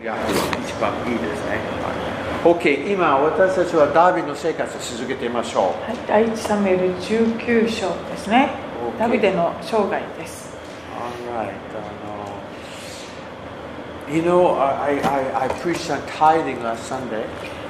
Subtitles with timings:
[0.00, 0.04] 一
[0.80, 1.58] 番いいですね。
[1.82, 5.82] はい、OK、今、私たちはダービーの生活を続けてみましょう。
[5.82, 8.50] はい、第一サムエル19章ですね。
[8.96, 10.56] ダビデの生涯です。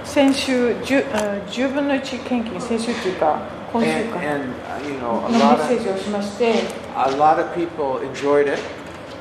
[0.04, 3.40] 先週十、uh, 分の一献金、先週というか、
[3.72, 4.20] 今週か。
[4.20, 6.52] あのメッセージをしまして、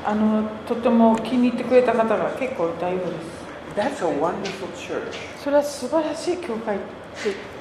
[0.08, 3.38] あのとても気に入ってくれた方が結構大丈夫です。
[3.76, 5.12] That's a wonderful church.
[5.36, 6.78] それは素晴らしい教会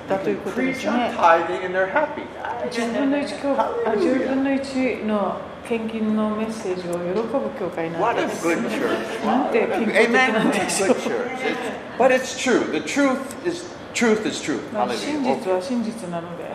[0.08, 1.12] だということですね。
[1.17, 3.66] 10分の一教会、
[5.05, 8.48] の献金のメッセージを喜ぶ教会なんです。
[8.48, 10.45] What a good なんて献金な
[10.86, 10.95] う。
[12.00, 12.72] But it's true.
[12.72, 14.23] The truth is truth
[14.95, 16.45] 真実は真実なので。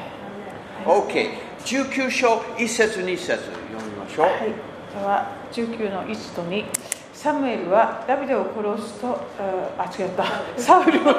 [0.87, 1.53] OK。
[1.67, 4.72] 19章1節2節読みましょう。
[5.01, 6.65] は19の1と2
[7.13, 10.25] サムエルはダビデを殺すとああ違った。
[10.61, 11.13] サウルをな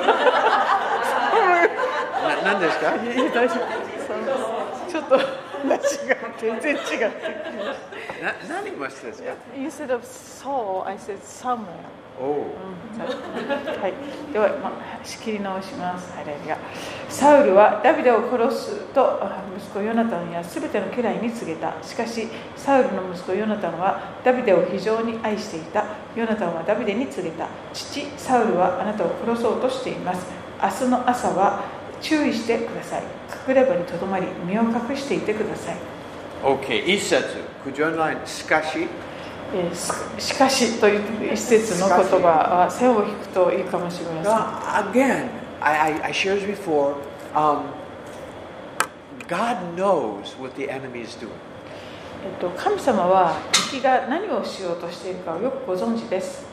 [2.44, 2.96] 何ですか？
[2.96, 3.60] いや大丈夫。
[4.92, 5.22] ちょっと話
[6.08, 7.00] が全然違ってき
[7.58, 7.80] まし
[8.22, 9.32] な何言いましたですか？
[9.32, 11.64] た Instead of Saul, I said Samuel
[12.20, 12.74] おお。
[12.94, 13.94] はい、
[14.32, 14.72] では、まあ、
[15.04, 16.14] 仕切り直します。
[16.14, 16.58] ハレルヤ
[17.10, 19.20] サウルはダビデを殺すと
[19.58, 21.74] 息子ヨナタンやすべての家来に告げた。
[21.82, 25.86] しかし、サウルの息子ヨナタンはダビデを非常に愛していた。
[26.16, 27.48] ヨナタンはダビデに告げた。
[27.74, 30.28] 父、サウルはあなたを殺そうとしています。
[30.62, 31.64] 明日の朝は
[32.00, 33.04] 注意してください。
[33.48, 35.78] 隠れ場にとどまり、身を隠していてください。
[36.44, 36.86] OK。
[36.86, 37.42] 一節。
[37.66, 38.88] Could you underline しかし
[40.18, 40.98] しかしとい
[41.30, 44.34] う一節の言葉は線を引くといいかもしれません。
[44.92, 45.30] Again,
[45.62, 46.96] I, I, I shared this before.
[47.36, 47.66] Um,
[49.28, 51.30] God knows what the enemy is doing.
[52.26, 56.46] えっと、神様は敵が何をしようとしているかをよくご存知です。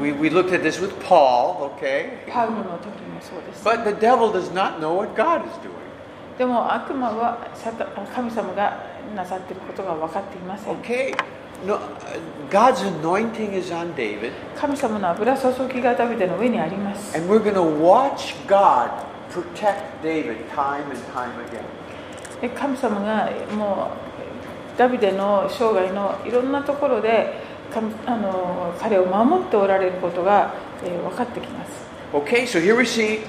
[0.00, 2.24] We, we looked at this with Paul, okay?
[3.64, 5.74] But the devil does not know what God is doing.
[6.38, 7.48] でも悪魔は
[8.14, 8.84] 神様が
[9.16, 10.76] なさっていることが分かっていません。
[10.80, 11.12] Okay?
[11.66, 12.20] No, uh,
[12.50, 17.16] God's anointing is on David, 神様の油注ぎがダビデの上にあります。
[17.16, 18.90] and we're going to watch God
[19.30, 21.62] protect David time and time again.
[22.40, 23.90] で神様がも
[24.74, 27.40] うダビデの生涯のいろんなところで
[27.74, 30.54] 神あの彼を守っておられることが、
[30.84, 31.88] えー分かってきます。
[32.12, 33.24] Okay, so here we see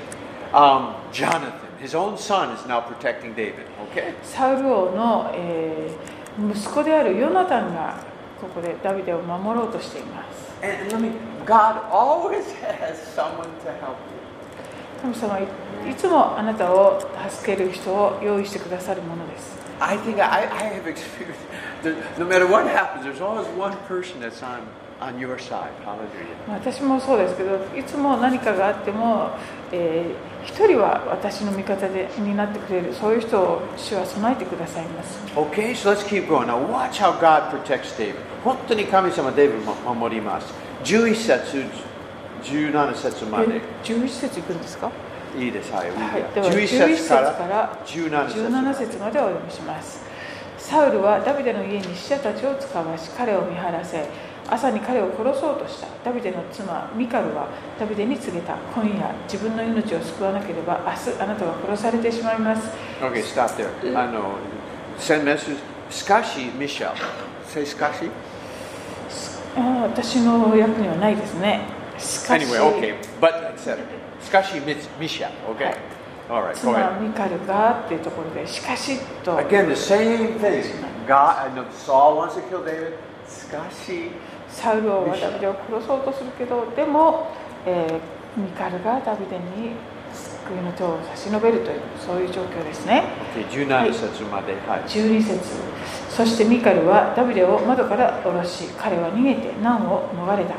[0.53, 1.51] um, Jonathan,
[1.81, 3.65] his own son, is now protecting David.
[3.91, 4.13] Okay?
[4.21, 7.97] サウル王の、えー息子であるヨナタンが
[8.41, 10.49] ここでダビデを守ろうとしています。
[10.61, 11.11] Me,
[11.45, 14.19] God always has someone to help you.
[15.01, 15.47] 神様はい
[15.89, 16.99] いつもあなたを
[17.29, 19.57] 助ける人を用意してくださるものです。
[19.79, 21.49] I think I, I have experienced
[22.17, 24.61] no matter what happens, there's always one person that's on,
[25.01, 25.71] on your side.
[25.85, 26.47] Hallelujah.
[26.47, 29.31] まあ私もそうですけど、いつも何かがあっても、
[29.71, 35.19] えー一人は私の味方でになってくれる、そういう人を主は備えてくださいます。
[35.35, 36.47] Okay, so let's keep going.
[36.47, 38.15] Now watch how God protects David.
[38.43, 40.53] 本当に神様デイビッドを守ります。
[40.85, 41.65] 11節、
[42.43, 44.89] 17節までえ11節いくんですか？
[45.37, 45.71] いいです。
[45.73, 45.89] はい。
[45.91, 50.01] はい、では11 11節節かからら17節17節までお読みします
[50.57, 54.07] サウルはダビデの家に死者たちを使わし彼を見張らせ
[54.51, 57.47] 朝に彼を殺そうとしたダビデの妻ミカルは
[57.79, 62.69] ダビデに告げた今夜自分の命を救わなければ明日あなたは殺されてしまいます
[63.01, 63.69] Okay, stop there.
[63.97, 64.35] あの、
[64.97, 65.57] send message.
[65.89, 66.97] しかし、ミシェル。
[67.47, 68.09] say しかし
[69.55, 71.61] あー私の役にはないですね
[71.97, 72.95] しかし Anyway, okay.
[73.19, 73.57] But,
[74.21, 75.55] しかし、ミミシェル。
[75.55, 75.75] Okay?
[76.29, 77.01] Alright, go 妻 ahead.
[77.01, 80.63] ミカルがっていうところでしかしと Again, the same thing.
[81.07, 82.93] God, I know Saul wants to kill David.
[83.27, 84.11] しかし、
[84.49, 87.27] サウル王はダビデを殺そうとするけどでも、
[87.65, 89.73] えーミカルがダビデに
[90.13, 93.03] 救いの手を差し伸べるというそういう状況ですね
[93.35, 94.53] Okay, 17節まで。
[94.67, 94.81] はい。
[94.83, 95.39] 12節
[96.09, 100.55] そしてミカルはダビデを窓から下ろし彼は逃げて難を逃れた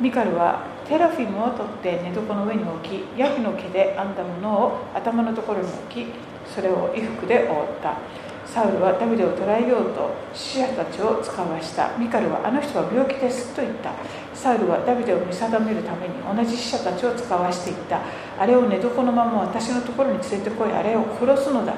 [0.00, 6.06] ミカルはテラフィムを取って寝床の上に置きヤギの毛で編んだものを頭のところに置き
[6.54, 7.96] それを衣服で覆った
[8.46, 11.96] サウルはダビデを捕らえようと死者たちを使わした。
[11.98, 13.92] ミカルはあの人は病気ですと言った。
[14.32, 18.00] サウルはダビデを見定めるために同じ死者たちを使わしていった。
[18.38, 20.72] あれを寝床のまま私のところに連れてこい。
[20.72, 21.74] あれを殺すのだ。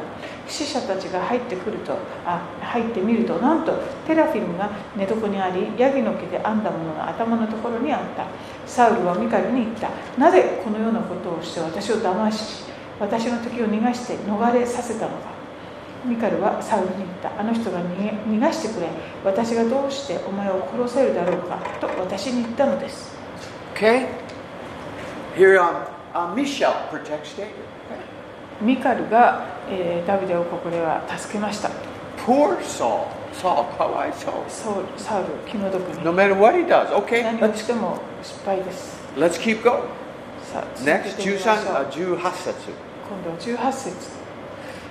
[0.48, 3.72] 死者たちが入ってくるとあ入ってみるとなんと
[4.06, 8.26] テラフィムが寝床にありヤギの毛で編んだものが頭のところにあった。
[8.66, 9.90] サウルはミカルに言った。
[10.18, 12.64] なぜこのようなことをして私を騙し
[13.00, 15.35] 私の敵を逃がして逃れさせたのか。
[16.06, 18.88] ミカルはサウルに言ったあの人が逃げ逃がしてくれ
[19.24, 23.14] 私がどうしてお前を殺せるだろうかと私に言ったのです
[23.74, 24.08] Okay?
[25.36, 27.52] Here, um, uh, Michelle protects David.
[27.90, 28.64] Okay?
[28.64, 31.70] ミカルが、えーダビデをここでは助けました
[32.24, 33.04] Poor Saul.
[33.34, 34.32] Saul, how I saw.
[34.48, 36.88] サウルサウル気の毒に No matter what he does.
[37.04, 39.82] Okay, 何をしても失敗です let's keep going.
[40.84, 42.54] Next, けてみましょう 13, uh, 18節。
[43.08, 44.25] 今度は18節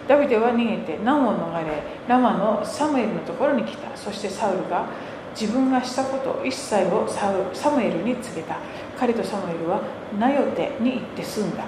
[0.07, 4.85] ダビデは逃げて難を逃れラマのサムエルのところに来たそしてサウルが
[5.39, 8.57] 自分がしたこと一切をサウサムエルに告げた
[8.97, 9.81] 彼とサムエルは
[10.19, 11.65] ナヨテに行って住んだ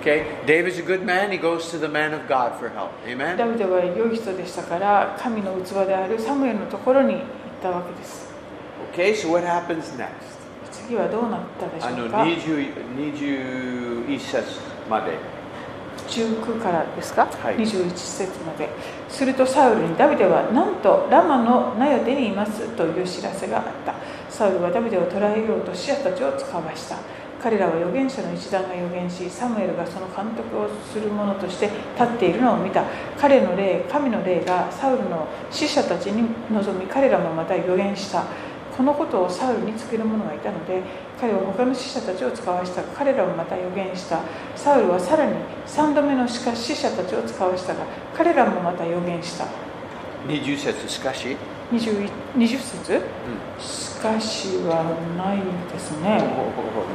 [0.00, 1.32] Okay, David's a good man.
[1.32, 2.90] He goes to the man of God for help.
[3.06, 3.52] ダ Amen.
[3.54, 7.22] ビデは良い人でしたから神の器であるサムエルのところに行っ
[7.62, 8.28] たわけです
[8.92, 10.10] Okay, so what happens next?
[10.70, 14.60] 次はどうなったでしょうか？20 21節
[14.90, 15.33] まで。
[16.08, 17.56] 19からですか、はい。
[17.56, 18.68] 21節まで。
[19.08, 23.94] するとサウルにダビデはなんとラマのナヨテにいますという知らせがあった。
[24.28, 26.96] サウルはダビデを捕らえようと使者たちを使わした。
[27.42, 32.84] 彼らは預言者の一団が預言しサムエルがその監督をする者として立っているのを見た。
[33.20, 38.24] 彼の霊神の霊がサウルの使者たちに臨み彼らもまた預言した
[38.76, 40.82] このことをサウルに告げる者がいたので
[41.20, 44.20] 彼は他の使者たちを使わしたが彼らもまた預言した
[44.56, 45.34] サウルはさらに
[45.66, 47.86] 3度目のしかし使者たちを使わしたが
[48.16, 49.46] 彼らもまた預言した
[50.26, 51.36] 20節しかし、
[51.70, 53.02] 20, 20節？
[53.60, 54.84] しかしは
[55.18, 55.38] ない
[55.70, 56.18] ですね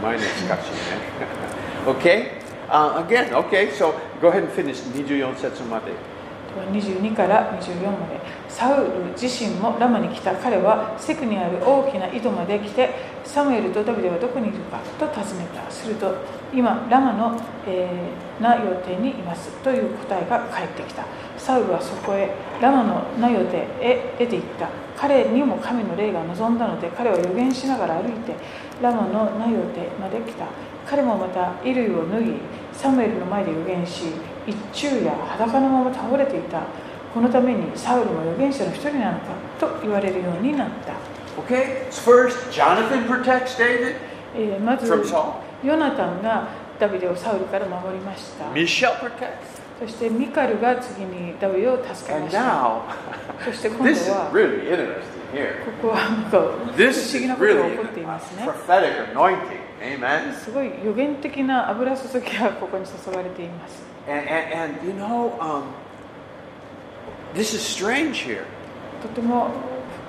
[0.02, 1.40] minus しかしね。
[1.86, 2.40] okay,
[2.70, 6.19] uh, again, okay, so go ahead and finish 24節まで。
[6.72, 10.36] 22から24までサウル自身もラマに来た。
[10.36, 12.90] 彼はセクにある大きな井戸まで来て
[13.24, 15.72] サムエルとダビデはどこにいるかと尋ねた。
[15.72, 16.16] すると
[16.54, 21.04] 今ラマの、えーナヨテにいますという答えが返ってきた。
[21.38, 22.30] サウルはそこへ
[22.62, 24.70] ラマのナヨテへ出て行った。
[24.96, 28.36] 彼にも神の霊が望んだので彼は予言しながら歩いて
[28.82, 30.46] ラマのナヨテまで来た。
[30.86, 32.34] 彼もまた衣類を脱ぎ
[32.72, 34.06] サムエルの前で予言し
[34.48, 36.62] 一昼夜裸のまま倒れていた
[37.14, 39.26] このためにサウルも預言者の一人なのか？
[39.60, 40.94] と言われるようになった、
[41.42, 43.96] Okay, first, Jonathan protects David
[44.36, 44.88] えーまず.
[45.64, 46.48] ヨナタンが
[46.80, 49.60] ダビデをサウルから守りました Michelle protects.
[49.80, 52.82] そしてミカルが次にダビデを助けました now,
[53.46, 54.94] そして今度は really.
[55.82, 58.46] ここはなんか不思議なことが起こっていますね.
[60.34, 65.75] すごい予言的な油注ぎがここに注がれています And, and, and you know, um,
[67.35, 68.45] this is strange here.
[69.03, 69.49] とても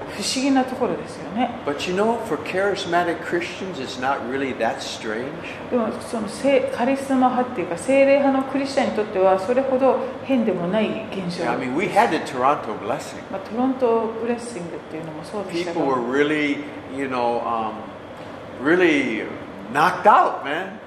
[0.09, 5.25] 不思議なところですよね But you know, for charismatic Christians, it's not really that strange.
[5.71, 13.21] でもその聖カリスマ派っていうか精霊派のクリスチャンにとってはそれほど変でもない現象 I mean, we had the Toronto blessing.
[13.31, 16.63] まあ、トロントブレッシングっていうのもそうでした People were が really,
[16.95, 17.74] you know, um,
[18.63, 19.25] really
[19.74, 20.78] knocked out, man.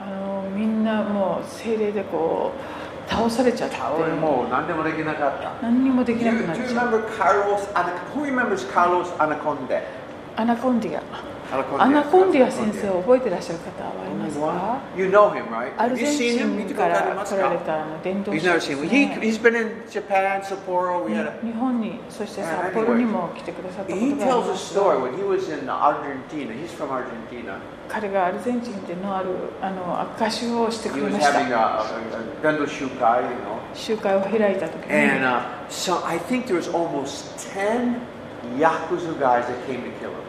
[0.00, 3.76] あのみんなもう聖霊でこう倒されちゃって。
[3.76, 5.52] もう何でもできなかった。
[5.62, 9.82] 何にもできなくなっちゃった Do you remember Carlos Annacondia?
[10.38, 11.02] アナコンディア
[11.82, 15.72] アナコンディア先生を覚えてらっしゃる方はいますか？You know him,、right?
[15.80, 18.76] アルゼンチンから来られた伝道者です、ね、
[19.88, 24.98] Japan, 日本にそして札幌にも来てくださったことがありました anyway, He tells a story.
[25.00, 27.56] When he was in Argentina He's from Argentina.
[27.88, 29.28] 彼がアルゼンチンでのある
[29.60, 31.86] あの証しをしてくれました a, a, a.
[33.74, 37.96] 集会を開いた時に And uh, so I think there was almost 10
[38.58, 40.26] Yakuza guys that came to kill him.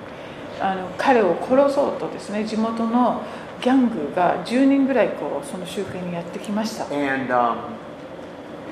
[0.59, 3.21] あの彼を殺そうとですね地元の
[3.61, 7.76] ギャングが10人ぐらいこうその集会にやってきました And um,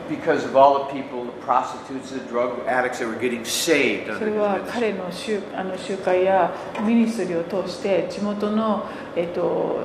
[0.10, 6.54] because of all the people, the prostitutes, the drug addicts that were getting saved それは.彼の集あの集会や
[6.86, 8.84] ミニストリーを通して地元の、
[9.16, 9.80] えっと、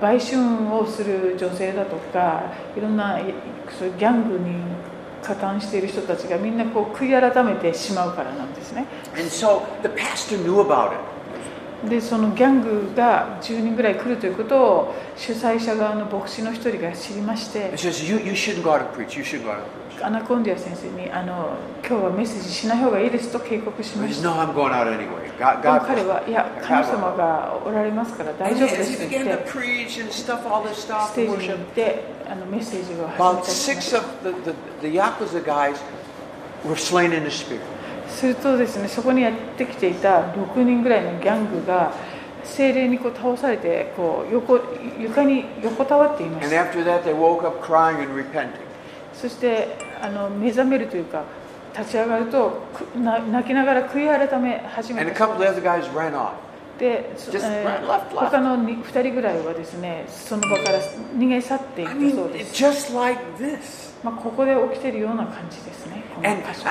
[0.00, 0.38] 売春
[0.74, 3.18] をする女性だとかいろんな
[3.78, 4.56] そうギャングに
[5.22, 10.98] 加担している人たちがみんなこう悔い改めてしまうからなんですね And so the pastor knew about it.
[11.86, 17.70] でそのギャングが10人ぐらい来るということを主催者側の牧師の一人が知りまして
[20.00, 21.56] アナコンディア先生にあの
[21.86, 24.30] 今日はメッセージしない方がいいですと警告しました。
[24.30, 24.32] Says,、
[25.86, 28.92] 彼はいや神様がおられますから大丈夫です
[31.06, 31.74] ステージに行っ
[32.28, 33.08] あのメッセージを
[38.08, 41.92] するとですねそこにやってきていた6人ぐらいのギャングが
[42.44, 44.58] 聖霊にこう倒されてこう横
[44.98, 46.70] 床に横たわっていました.
[49.14, 51.24] そしてあの目覚めるというか
[51.76, 52.62] 立ち上がると
[53.30, 55.14] 泣きながら悔い改め始め And a
[56.34, 56.47] た
[56.78, 60.78] で、えー、他の2人ぐらいはですねその場から
[61.16, 62.54] 逃げ去っていったそうです。
[64.04, 66.04] まあここで起きてるような感じですね。
[66.14, 66.68] この場所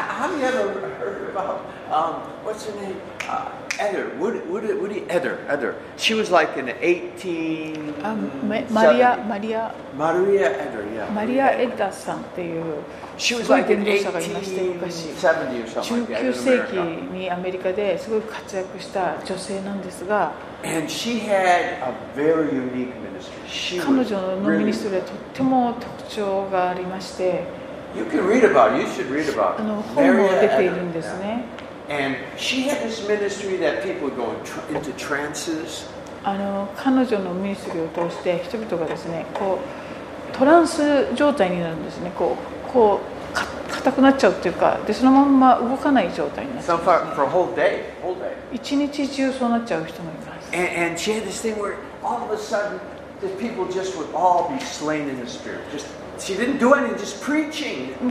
[3.79, 5.75] Eder, Woody, Woody, Woody Eder, Eder.
[5.97, 7.93] She was like in the 18.
[8.03, 11.11] あめマリアマリア Maria Eder, yeah.
[11.11, 12.63] マリア・エッダーさんっていう
[13.17, 20.31] She す was like in 伝道者がいまして昔1870 or something like that 19 in 世.紀にアメリカですごい活躍した女性なんですが
[20.63, 23.47] And she had a very unique ministry.
[23.47, 27.43] She 彼女のミニストリーはとっても特徴がありまして
[27.95, 28.81] you can read about it.
[28.81, 29.63] You should read about あ it.
[29.63, 31.41] の本も Maria 出てい Eder, るんです yeah.
[36.23, 39.59] あの彼女のミニスリーを通して人々がですねこ
[40.33, 42.11] うトランス状態になるんですね。
[42.15, 43.17] こう
[43.71, 45.25] 硬くなっちゃうっていうかでそのま
[45.57, 46.67] ま動かない状態になっち
[48.51, 50.31] 一日中そうなっちゃう人もいま
[55.97, 56.06] す。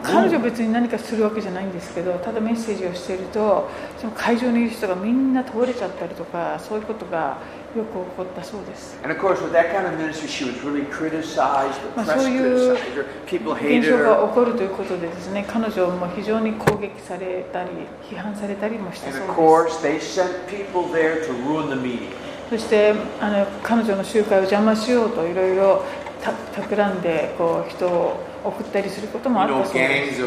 [0.02, 3.68] 彼女別に何かするわけじゃないんですけど、ただメッセージをしていると、
[4.00, 7.38] その会場にいる人がみんな倒れちゃったりとか、そういうことが
[7.76, 8.96] よく起こったそうです。
[12.06, 17.70] そういう現象が起こるということで,です、ね、彼女も非常に攻撃されたり、
[18.08, 19.10] 批判されたりもした。
[22.48, 25.82] そしてあの彼女の集会を邪魔しようといろいろ。
[26.33, 29.80] た企んでこう人を送ったりすることもあったそうで
[30.14, 30.23] す.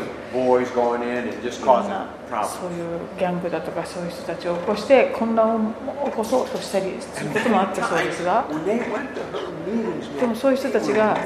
[2.46, 8.46] そういうギャングだとかそういう人たちを起こして混乱を起こそうとしたりすることもあったそうですが
[10.20, 11.18] でもそういう人たちが.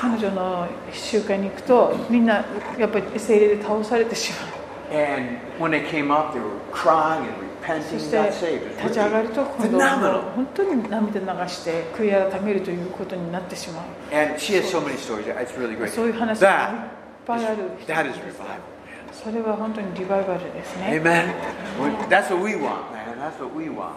[0.00, 2.44] 彼女の集会に行くとみんな
[2.78, 4.94] やっぱり精霊で倒されてしまう
[7.90, 8.18] そして
[8.82, 13.84] 立ち上がると今度.本当に涙流して悔い改めるということになってしまう.
[15.88, 18.60] そういう話がいっ That ぱいある is, that is revival.
[19.12, 21.32] それは本当にリバイバルですね Amen.
[22.10, 23.16] That's what we want, man.
[23.18, 23.94] That's what we want.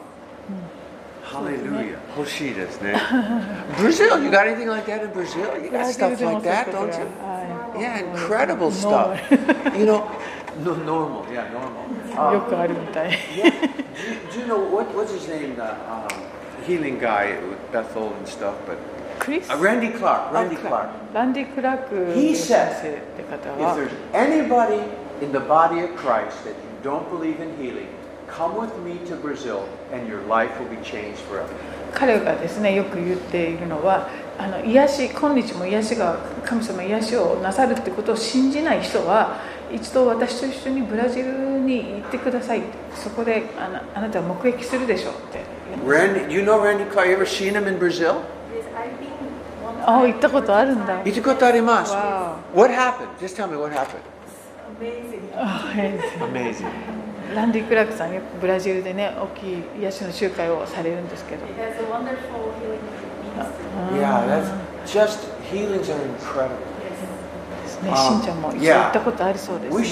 [1.23, 1.97] Hallelujah.
[2.15, 2.93] Hoshi desu ne.
[3.81, 5.41] Brazil, you got anything like that in Brazil?
[5.61, 7.03] You got stuff like that, don't が you?
[7.21, 7.43] は
[7.75, 9.13] い Yeah, incredible ノ stuff.
[9.29, 10.03] ー You know,
[10.63, 11.25] no, normal.
[11.29, 11.83] Yeah, normal.
[12.17, 13.51] よ Um, くあるみたい yeah.
[14.33, 15.55] Do, you- know what, what's his name?
[15.55, 16.07] The um,
[16.65, 18.53] healing guy with Bethel and stuff.
[18.67, 18.77] But
[19.19, 20.29] クリス uh, Randy Clark.
[20.29, 20.87] あ Randy Clark.
[21.13, 24.81] ランディ・クラーク He 先 said, 生って方 If は there's anybody
[25.21, 27.87] in the body of Christ that you don't believe in healing,
[28.27, 29.61] come with me to Brazil
[29.93, 31.47] and your life will be changed forever.
[31.93, 34.07] 彼がですねよく言っているのは
[34.37, 39.37] あの癒し今日も癒しが神様癒しをなさるってことを信じない人は
[39.73, 42.61] 一度私と一緒にブラジルに行ってください
[42.95, 45.43] そこであなあなたは目撃するでしょうって
[45.85, 47.07] Randy, you know Randy Clark?
[47.09, 48.23] You ever seen him in Brazil?
[48.53, 49.17] Yes, I've been
[49.85, 51.93] あ.行ったことあるんだ Ichikotarimasu.
[51.93, 52.35] Wow.
[52.53, 53.09] What happened?
[53.19, 54.01] Just tell me what happened.
[54.79, 55.21] Amazing.
[56.21, 56.67] Amazing.
[57.35, 62.79] ランディ・クラークさんよくブラジルでね大きい癒しの集会をされるんですけど It has a wonderful healing
[63.35, 63.99] ministry.
[63.99, 64.49] Yeah, that's
[64.91, 66.76] just healings are incredible.
[67.87, 68.83] ね、Um, しんちゃんも一緒 yeah.
[68.83, 69.89] 行ったことありそうですね。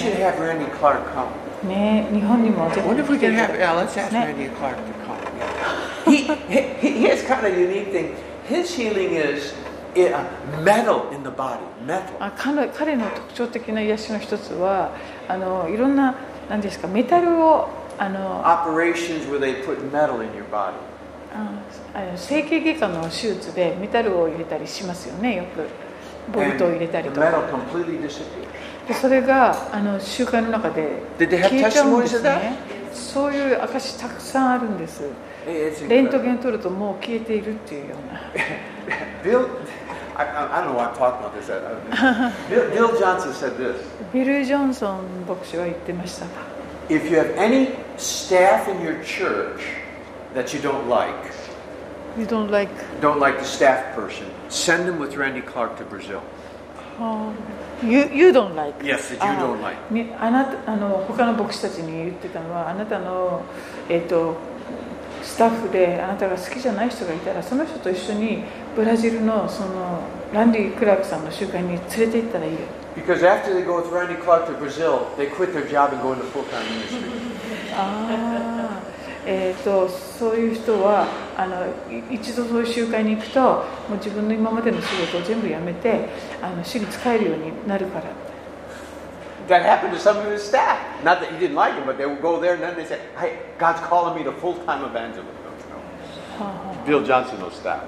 [1.64, 4.92] ね日本にもぜ I wonder if we ひ can have, yeah, let's ask ね Randy Clark to
[5.04, 5.16] come.
[5.38, 5.76] Yeah.
[6.06, 6.16] He,
[6.80, 8.14] he, he has kind of unique thing.
[8.48, 9.54] His healing is
[9.96, 10.24] uh,
[10.62, 12.16] metal in the body, metal.
[12.20, 14.90] あ彼彼の特徴的な癒しの一つは
[15.28, 16.14] あのいろんな
[16.48, 20.74] 何ですかメタルをあの Operations where they put metal in your body.
[21.32, 21.50] あ
[21.94, 25.85] あの整形外科の手術でメタルを入れたりしますよねよく
[26.32, 27.30] ボルトを入れたりとか.
[28.88, 32.22] でそれがあの集会の中で消えちゃうんです?
[32.22, 32.56] ね
[32.92, 35.02] そういう証たくさんあるんです
[35.88, 38.20] レント.ゲン取るともう消えているっていうような
[39.24, 39.48] Bill,
[40.16, 41.50] I, I don't know why I'm talking about this.
[41.50, 43.76] Uh, Bill, Bill Johnson said this.
[44.14, 46.26] ビル・ジョンソン牧師は言ってました
[46.88, 49.58] If you have any staff in your church
[50.34, 51.12] that you don't like,
[52.16, 52.70] You don't like
[53.02, 56.20] don't like the staff person, send them with Randy Clark to Brazil.
[56.98, 57.30] Uh,
[57.82, 59.76] you, you don't like Yes, that you あ don't like.
[59.90, 63.42] みあなたあの他の牧師たちに言ってたのはあなたの、
[63.88, 64.36] えっと
[65.22, 68.44] スタッフであなたが好きじゃない人がいたらその人と一緒に
[68.76, 70.00] ブラジルのその
[70.32, 72.60] ランディ・クラークさんの集会に連れて行ったらいいよ
[72.96, 76.14] Because after they go with Randy Clark to Brazil, they quit their job and go
[76.14, 77.10] into full-time ministry.
[77.76, 78.55] あー
[79.26, 81.06] えー、とそういう人は
[81.36, 86.08] あのい一度そういう集会に行くともう自分の今までの仕事を全部やめて
[86.40, 88.04] あの主に仕えるようになるから
[89.48, 90.76] That happened to some of his staff.
[91.04, 92.98] Not that he didn't like him, but they would go there and then they say,
[93.16, 94.32] "Hey, God's calling me to
[94.90, 95.22] evangelism."
[96.92, 97.80] ョンソンのスタッフ。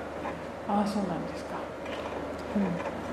[0.68, 1.56] ああそうなんですか、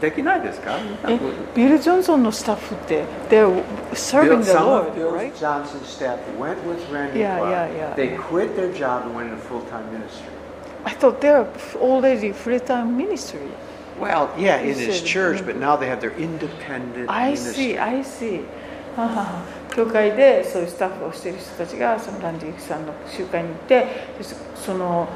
[0.05, 1.19] できないですかえ
[1.55, 5.35] ビル・ジョンソンのスタッフって They're serving the Some Lord, of Bill right?
[5.39, 7.51] Johnson's staff went with Randy Yeah, Clark.
[7.53, 7.95] yeah, yeah.
[7.97, 10.25] They quit their job and went into full-time ministry.
[10.87, 11.47] I thought they're
[11.77, 13.41] already full-time ministry.
[14.01, 17.75] Well, yeah, in You his said- church, but now they have their independent I see,
[17.75, 17.79] ministry.
[17.79, 18.41] I see.
[19.76, 23.80] 教会でそういうスタッフをしている人たちがそのランディさんの集会に行って
[24.18, 25.08] でそその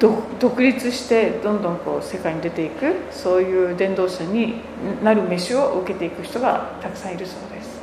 [0.00, 4.56] 独独立してどんどんこう世界に出ていくそういう伝道者に
[5.04, 7.74] なる飯を受けていく人がたくさんいるそうです。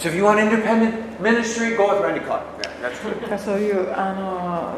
[0.00, 2.42] So if you want independent ministry, go with Randy Clark.
[2.82, 3.20] Yeah, that's good.
[3.22, 4.74] だからそういうあの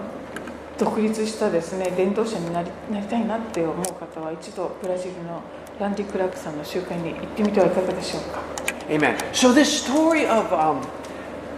[0.79, 5.41] 独立したですね伝道者になりなりたいなって思う方は一度ブラジルの
[5.81, 8.72] ランディ・クラークさんの集会に行ってみてはいかがでしょうか？
[8.93, 9.17] Amen.
[9.33, 10.83] So this story of um,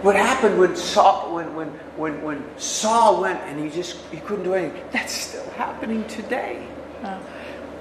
[0.03, 4.45] what happened when Saul, when, when, when, when Saul went and he just he couldn't
[4.45, 6.59] do anything, that's still happening today.
[7.03, 7.19] あ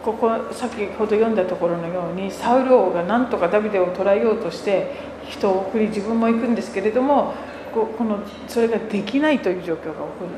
[0.04, 4.92] ここ先ほど読んだところのようにサウル王が何とかダビデを捕らえようとして
[5.30, 7.34] 人を送り自分も行くんですけれども
[7.74, 10.34] ここのそれができないという状況が起こるん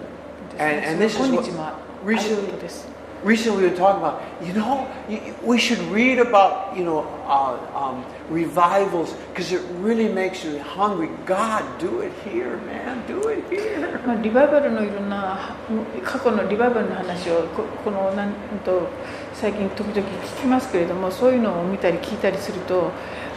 [0.51, 1.05] です、And- and ね。
[1.07, 1.73] this そ is の what- 今日もあ
[2.05, 2.95] recently-。
[3.22, 7.58] Recently, we were talking about, you know, y- y- we should read about, you know, uh,
[7.76, 11.10] um, revivals because it really makes you hungry.
[11.26, 14.00] God, do it here, man, do it here.
[14.06, 15.54] まあ、リバイバルのいろんな
[16.02, 18.30] 過去のリバイバルの話をここのなん
[18.64, 18.88] と
[19.34, 22.90] 最近時々聞きますけれどもそういうのを見たり聞いたりすると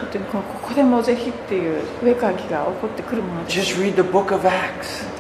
[0.07, 3.57] でこ,ここでもぜひっていう上書きが起こってくるものです。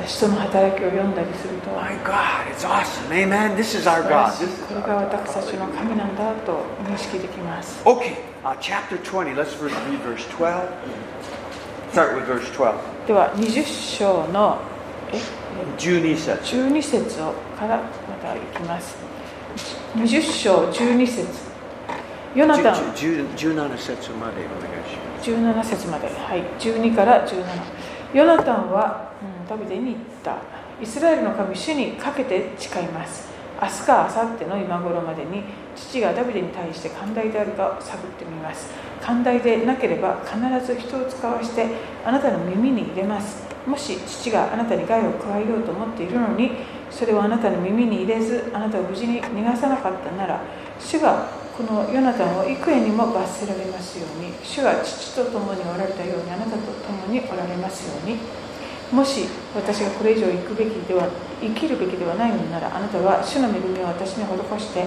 [0.06, 1.70] 人の働きを読んだりすると、
[4.68, 7.82] これが私たちの神なんだと認識できます。
[13.06, 14.58] では、20章の
[15.12, 15.20] え
[15.78, 16.56] 12節。
[16.56, 17.82] 12節をからま
[18.22, 18.96] た行きます。
[19.96, 21.47] 20章12節。
[22.34, 25.30] ヨナタン17節までお願いします。
[25.30, 27.44] 17節まで、はい、12から17
[28.14, 30.36] ヨナタンは、うん、ダビデに言った。
[30.80, 33.28] イスラエルの神主にかけて誓います。
[33.60, 35.42] 明日か明後日の今頃までに
[35.74, 38.68] 父がダビデに対して寛大であるかを探ってみます。
[39.00, 41.66] 寛大でなければ必ず人を使わして
[42.04, 43.48] あなたの耳に入れます。
[43.66, 46.52] もし父があなたに害を加えようと思っているのに
[46.90, 50.40] それをあなたの耳に入れずあなたを無事に逃がさなかったなら
[50.80, 58.16] 主がこのヨナタンを幾重にも罰せられますように主が父と共におられたようにあなたと共におられますように。
[58.92, 61.10] もし私がこれ以上生くべきでは
[61.42, 64.86] 生きるべきではないのならあなたは主の恵みを私に施して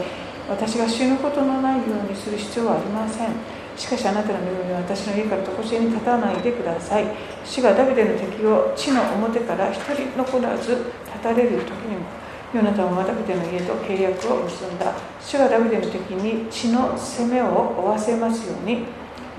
[0.50, 3.30] 私が死ぬことのないようにする必要はありません。
[3.76, 7.06] しかしあなたの恵みは私の家から常しえに立たないでください。
[7.44, 10.72] 主がダビデの敵を地の表から一人残らず
[11.06, 12.21] 立たれる時にも
[12.54, 14.94] ヨナタンはダビデの家と契約を結んだ。
[15.22, 18.84] 主がダビデの敵に血の責めを負わせますように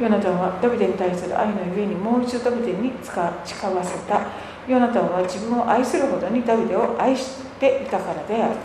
[0.00, 3.12] ヨナタンはダビデに対する愛のゆえにもう一度ダビデに誓
[3.44, 4.52] 誓わせた。
[4.66, 8.56] ヨナタンは自分を愛するほどにダビデを愛していたからである。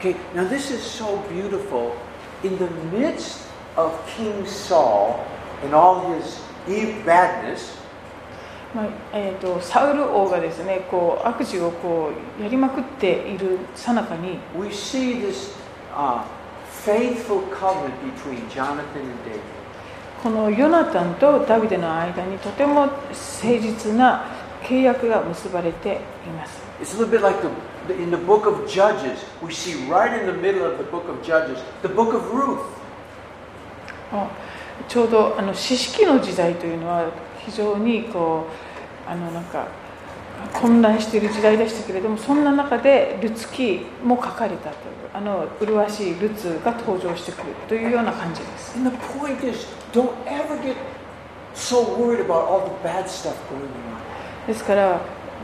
[0.00, 1.92] Okay, now this is so beautiful.
[2.42, 5.20] In the midst of King Saul
[5.62, 7.78] and all his evil badness,
[8.74, 15.52] まあえー、とサウル王がですねこう悪事をこうやりまくっているさなかに we see this
[15.94, 16.24] uh,
[16.84, 19.40] faithful covenant between Jonathan and David.
[20.22, 23.10] このヨナタンとダビデの間にとても誠
[23.42, 24.24] 実な
[24.62, 27.40] 契約が結ばれています It's a little bit like
[27.86, 29.24] the, in the book of Judges.
[29.40, 32.58] We see right in the middle of the book of Judges the book of Ruth.
[34.10, 34.28] あ
[34.88, 37.10] ちょうどあの四式の時代というのは
[37.44, 38.63] 非常にこう
[39.06, 39.66] あのなんか
[40.52, 44.74] 混乱している時代でしたけれどもそんな中でルツキも書かれたという
[45.12, 48.76] あの麗しいルツが登場してくるというような感じです。
[54.46, 55.00] ですから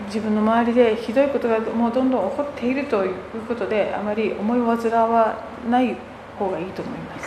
[0.06, 3.14] 自分の周りでひどいことがもうどんどん起こっているという
[3.46, 5.96] ことであまり思い煩わない
[6.38, 7.24] 方がいいと思います。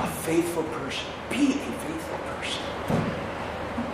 [0.00, 1.04] A faithful person.
[1.30, 1.38] Be a
[1.82, 2.60] faithful person.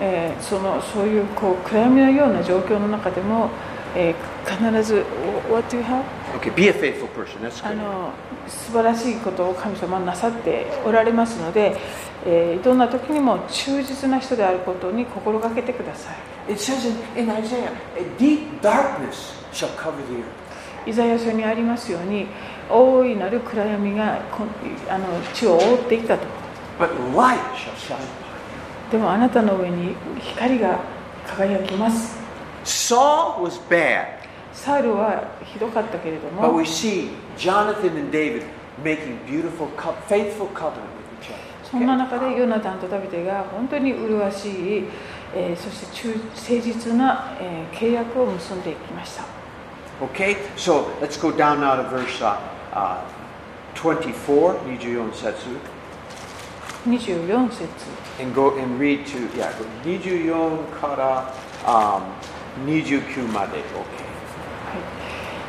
[0.00, 3.50] えーそのそういうこう暗闇のような状況の中でも、
[3.96, 5.04] えー必ず
[5.52, 6.02] 「What do you have?」
[6.40, 7.40] Okay, be a faithful person.
[7.40, 7.76] That's あ good.
[7.76, 8.10] の
[8.46, 11.76] 素晴らしいことを神様はなさっておられますので、
[12.24, 20.24] えーどんな時にも忠実な人であることに心がけてください It says in, in Isaiah, a deep darkness shall cover the earth.
[20.86, 22.26] イザヤ書にありますように
[22.70, 24.20] 大いなる暗闇が
[24.88, 26.24] あの地を覆っていたと。
[28.90, 30.78] でもあなたの上に光が
[31.26, 32.18] 輝きます。
[34.52, 36.42] サールはひどかったけれども。
[41.70, 44.84] そんな中でヨナタンとダビデが本当に麗しい、
[45.34, 49.24] えー、そして忠誠実な、えー、契約を結んでいきました。
[50.00, 52.57] Okay, so let's go down now to verse 5.
[52.78, 53.02] Uh,
[53.74, 55.34] 24, 24節
[56.86, 57.68] 24節
[58.20, 59.52] and go and read to, yeah,
[59.84, 61.34] 24から、
[61.66, 62.02] um,
[62.66, 63.58] 29まで。
[63.58, 64.08] Okay.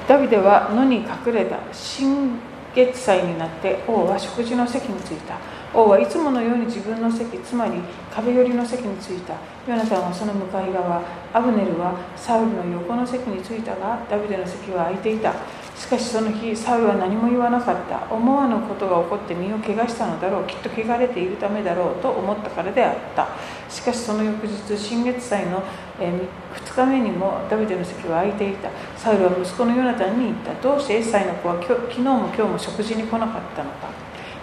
[0.08, 2.40] ダビデは野に隠れた新
[2.74, 5.38] 月祭になって王は食事の席に着いた。
[5.72, 7.74] 王はいつものように自分の席つまり
[8.12, 9.36] 壁寄りの席に着いた。
[9.68, 15.36] ヨナタンはその向かい側アブネルはサウルの横の席に着いたがダビデの席は空いていた
[15.80, 18.14] しかしその日サウルは何も言わなかった。
[18.14, 20.44] 思わぬことが起こって身を怪我したのだろう。
[20.44, 23.30] きっと汚れているためだろうと思ったからであった。
[23.70, 25.64] しかしその翌日新月祭の
[25.98, 28.70] 2日目にもダビデの席は空いていた。
[28.98, 30.54] サウルは息子のヨナタンに言った。
[30.62, 33.88] どうしてエッサイの子は昨日も今日も食事に来なかったのか。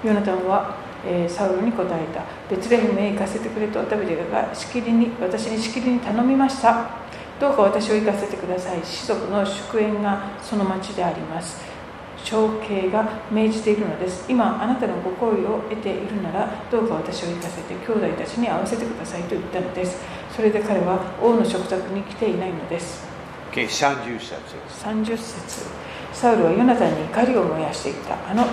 [0.02, 0.74] ヨナタンは、
[1.06, 2.22] えサウルに答えた。
[2.48, 7.05] ベツレヘムへ行かせてくれとダビデがしきりに私にしきりに頼みました。
[7.38, 8.82] どうか私を行かせてください。
[8.82, 11.60] 士族の祝宴がその町であります。
[12.24, 14.24] 長兄が命じているのです。
[14.28, 19.98] 今あなたのご好意を得ているならどうか私を行かせて兄弟たちに会わせてくださいと言ったのです。
[20.34, 23.06] それで彼は王の食卓に来ていないのです。
[23.52, 24.34] Okay, 30節。
[24.82, 25.66] 30節。
[26.12, 28.30] サウルはヨナタンに怒りを燃やしていた。
[28.30, 28.44] あの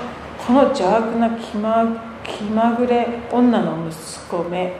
[0.45, 4.73] この邪悪な気ま気まぐれ女の息子め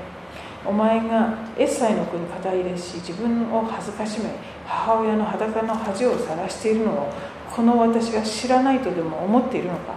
[0.65, 4.29] お前がエッサイの子に肩入れし自分を恥ずかしめ
[4.65, 7.13] 母親の裸の恥を晒しているのを
[7.53, 9.93] この私が知らないとでも思っているのか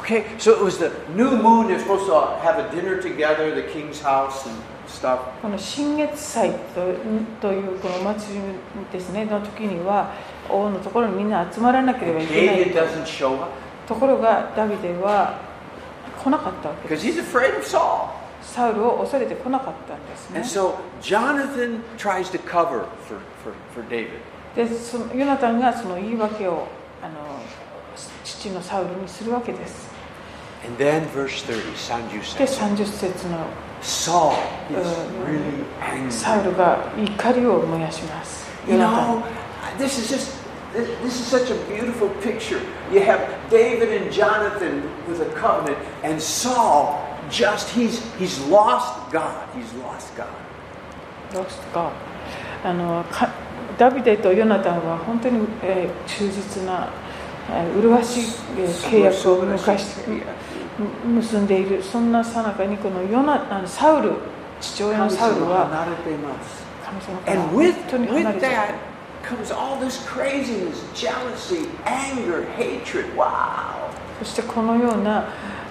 [0.00, 1.68] Okay, so it was the new moon.
[1.68, 5.18] They're supposed to uh, have a dinner together, the king's house and stuff.
[5.42, 6.80] この新月祭と
[7.42, 8.40] というこのお祭り
[8.90, 10.14] ですねの時には
[10.48, 12.70] 王のところにみんな集まらなければいけない
[13.86, 15.40] ところがダビデは
[16.22, 18.17] 来なかったわけです because he's afraid of Saul.
[18.48, 24.20] サウルを恐れて来なかったんですね And so Jonathan tries to cover for, for, for David.
[24.56, 26.66] でそのヨナタンがその言い訳を
[27.02, 27.14] あの
[28.24, 29.88] 父のサウルにするわけです
[30.64, 33.38] And then verse 30, 30で says, 30節の
[33.80, 34.32] Saul
[34.70, 36.10] is Uh, really angry.
[36.10, 39.22] サウルが怒りを燃やします You know,
[39.78, 40.36] this is just
[40.74, 42.60] this is such a beautiful picture.
[42.92, 49.48] You have David and Jonathan with a covenant, and Saul just he's he's lost God.
[49.54, 50.26] He's lost God.
[51.32, 51.92] Lost God.
[52.64, 53.04] あの
[53.78, 56.88] ダビデとヨナタンは本当に、え、忠実な、
[57.48, 58.24] え、麗しい、
[58.58, 60.00] えー、契約を昔
[61.06, 64.14] 結んでいるそんなさなかにこのヨナあのサウル
[64.60, 65.68] 父親のサウルは
[66.84, 67.36] 神様から
[67.98, 68.74] に離れ。
[74.18, 75.28] そしてこのような。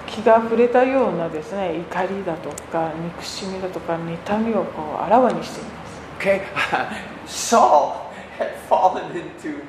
[0.08, 5.88] 気が触れたようなですね怒りだとか憎しみだとか妬みをこうあらわにしています
[6.20, 6.42] Okay,
[7.28, 7.94] Saul
[8.40, 9.62] had fallen into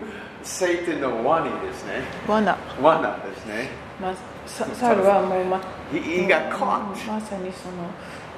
[0.43, 2.01] Satan のワニですね。
[2.27, 3.69] 罠、罠ですね。
[4.01, 4.15] まあ、
[4.47, 5.61] サルはもうま
[5.93, 6.81] He, he got caught.
[7.07, 7.91] まさにその、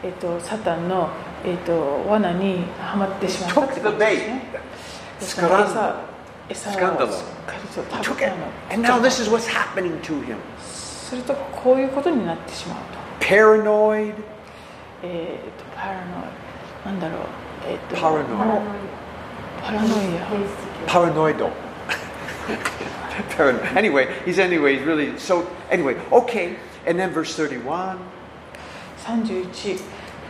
[0.02, 1.08] えっとサタンの、
[1.44, 4.42] えっと罠にはまってしまったってことです.ね。
[5.20, 5.96] ですから.餌
[6.48, 7.08] 餌 Scandal.
[7.08, 8.32] をしっかりと Took 食べ it.
[8.68, 10.34] た And の now this is what's happening to him.
[11.10, 13.26] するとこういうことになってしまうと。
[13.26, 14.14] パラノイド。
[15.02, 16.30] えっと、パラノイ
[16.84, 16.90] ド。
[16.90, 17.22] なんだろう。
[17.96, 18.36] パラノイド。
[18.36, 18.78] パラノイド。
[19.66, 20.20] パラノイド。
[20.86, 21.50] パラノイド。
[23.76, 24.38] anyway, he's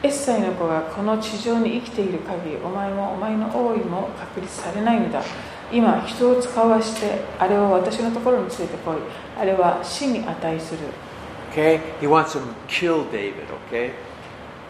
[0.02, 5.22] エッサイの子がこの地上に生きている限りお前もお前の王位も確立されないのだ
[5.72, 8.96] 今人を使わしてあれを私のところに連れてこい
[9.38, 10.80] あれは死に値する
[11.52, 11.80] Okay?
[12.00, 13.90] He wants to kill David, okay?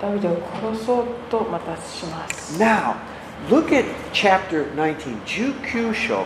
[0.01, 2.95] ダビデを殺そうとまたします Now,
[3.51, 6.25] look at chapter 19, 19章、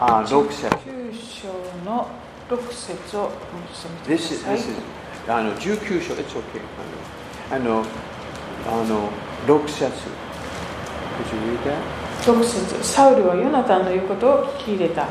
[0.00, 0.66] あ6節。
[0.66, 1.48] 9章
[1.84, 2.08] の
[2.48, 4.76] 6節を見て This く is, ださい this is,
[5.28, 6.60] あの、19章、it's okay.
[7.52, 7.84] あの、
[8.68, 9.08] あの、
[9.46, 9.84] 6節。
[11.16, 12.05] Could you read that?
[12.22, 15.08] 6節サウルはヨナタンの言うことを聞き入れた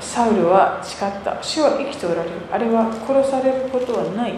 [0.00, 4.34] サウルは誓った主は生きておられるあれは殺されることはない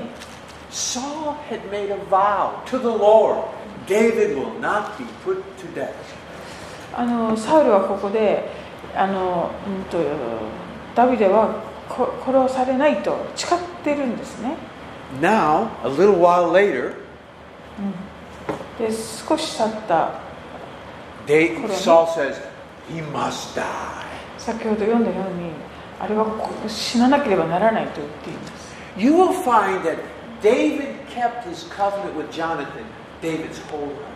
[0.71, 3.49] Saul had made a vow to the Lord.
[3.87, 5.95] David will not be put to death.
[6.95, 8.49] あのサウルはここで
[8.95, 9.99] あの、うん、と
[10.95, 14.57] ダビデはこ殺されないと誓ってるんですね、
[15.21, 16.95] Now, a little while later,
[18.79, 20.26] で少し経った
[21.28, 22.36] They, 頃に Saul says,
[22.90, 23.66] he must die.
[24.38, 25.52] 先ほど読んだように
[26.00, 30.00] あれはこ死ななければならないと言っています You will find that
[30.42, 32.84] David kept his covenant with Jonathan
[33.22, 34.12] David's whole life.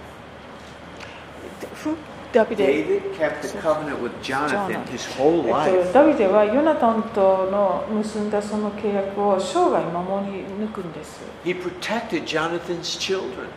[1.76, 1.96] ふ
[2.34, 5.88] ダビデ David kept the covenant with Jonathan his whole えっ life.
[5.88, 7.22] と、ダビデはヨナタンと
[7.52, 11.22] の結んだその契約を生涯守り抜くんです。
[11.46, 13.48] He protected Jonathan's children.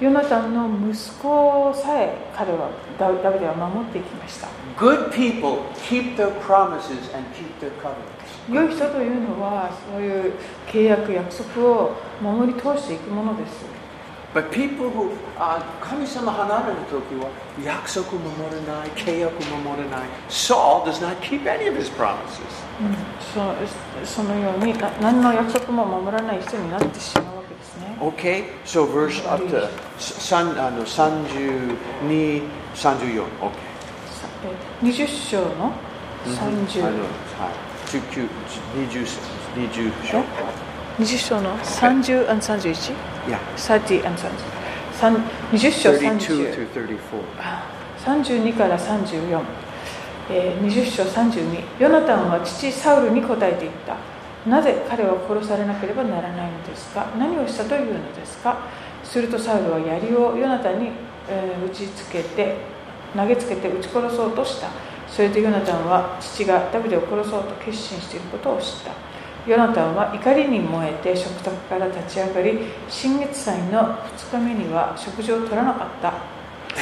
[0.00, 4.48] ヨナタンの息子さえ彼はダダビデは守っていきました。
[4.76, 8.12] Good people keep their promises and keep their covenants.
[8.50, 10.32] 良い人というのはそういう
[10.66, 13.82] 契約約束を守り通していくものです。
[14.34, 17.28] But people who あ神様離れる時は
[17.62, 20.00] 約束守れない、契約守れない。
[20.28, 22.16] Saul does not keep any of his promises.
[24.04, 27.31] そそのようにな何の約束も守らない人になってしまう。
[28.00, 31.76] Okay, so verse up あの三十
[32.08, 32.42] 二、
[32.74, 33.24] 三十四。
[34.82, 35.72] 二十章の
[36.24, 36.80] 三十。
[36.80, 36.90] Mm
[37.38, 37.90] はい。
[37.90, 38.28] 十九、
[38.74, 39.04] 二十、
[39.56, 40.22] 二十章。
[40.98, 42.88] 二十章の三十、あの三十一。
[42.90, 42.92] い
[43.30, 43.38] や。
[43.56, 44.30] 三十、あの三。
[44.92, 46.68] 三、二十章三十。
[47.98, 49.42] 三十二から三十四。
[50.30, 51.58] え、二十章三十二。
[51.78, 53.96] ヨナタンは父サウルに答えていった。
[54.46, 57.06] なぜ彼は殺されなければならないのですか？
[57.18, 58.66] 何をしたというのですか？
[59.04, 60.90] するとサウルは槍をヨナタに、
[61.28, 62.56] えー打ちつけて
[63.14, 64.68] 投げつけて撃ち殺そうとした。
[65.08, 68.92] それでヨナタンは父がダビデを殺そうと決心していることを知った。
[69.48, 76.14] ヨナタンは怒りに燃えて食卓から立ち上がり新月祭の2日目には食事を取らなかった。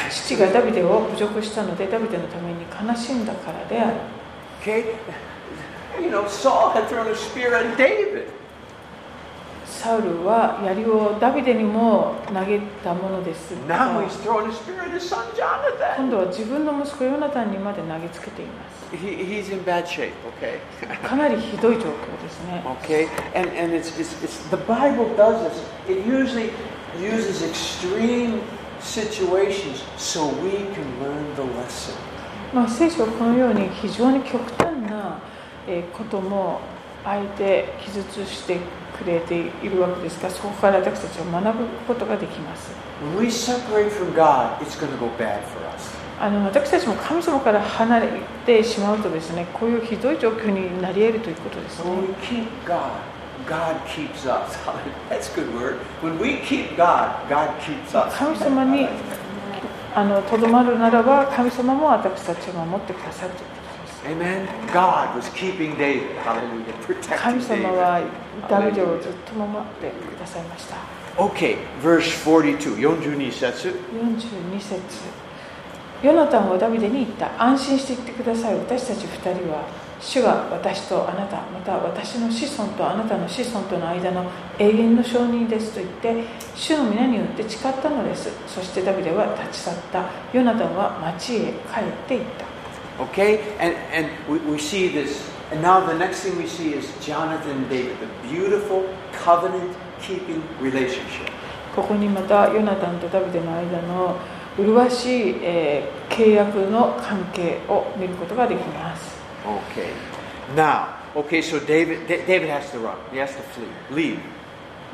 [0.09, 3.97] 父がダビデを侮辱したのでダビデのために悲しんだからである。
[9.67, 13.55] サウルは槍をダビデにも投げたものです。
[15.97, 18.93] 今度は自分の息子ヨナタンにまで投げつけています。
[21.03, 21.85] かなりひどい状況
[22.23, 22.63] ですね。
[32.53, 35.30] まあ聖書はこのように非常に極端な。
[35.93, 36.61] ことも
[37.05, 38.59] あえて記述して
[38.99, 42.71] くれているわけですがそこから私たちは学ぶことができます
[43.17, 45.97] When we separate from God, it's going to go bad for us.
[46.21, 48.09] あの私たちも神様から離れ
[48.45, 52.91] てしまうとですねこういうひどい状況になり得るということです When ね we keep God,
[53.49, 54.55] God keeps us.
[55.09, 55.79] That's a good word.
[56.03, 58.15] When we keep God, God keeps us.
[58.15, 58.87] 神様に
[59.97, 63.50] あのとどまるならば神様も私たちを守ってくださると.
[64.73, 66.17] God was keeping David.
[66.25, 66.73] Hallelujah.
[66.87, 68.01] Protecting 神様は.
[68.49, 70.77] ダビデをずっ.と守ってくださいました
[71.19, 72.77] Okay, verse 42.
[72.79, 73.75] 42節。
[73.93, 74.81] 42節
[76.03, 79.65] ヨナタンはダビデに言った安心していってください私たち2人は
[80.01, 84.25] 主が私とあなたまた私の子孫とあなたの子孫との間の
[84.59, 91.53] 永遠の証人ですと言って主の皆によって誓ったのですそしてダビデは立ち去ったヨナタンは町へ帰っ
[92.09, 92.47] ていった
[93.00, 95.30] Okay, and, and we, we see this.
[95.52, 100.42] And now the next thing we see is Jonathan and David, the beautiful covenant keeping
[100.60, 101.30] relationship.
[101.76, 104.18] ここにまたヨナタンとダビデの間の
[104.58, 109.90] 麗しい、えー契約の関係を見ることができます Okay.
[110.56, 112.96] Now, okay, so David Da- David has to run.
[113.12, 114.20] He has to flee, leave.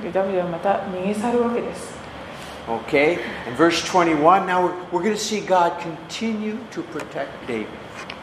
[0.02, 1.94] でダビデはまた逃げ去るわけです
[2.68, 4.46] Okay, and verse 21.
[4.48, 7.68] Now we're, we're going to see God continue to protect David.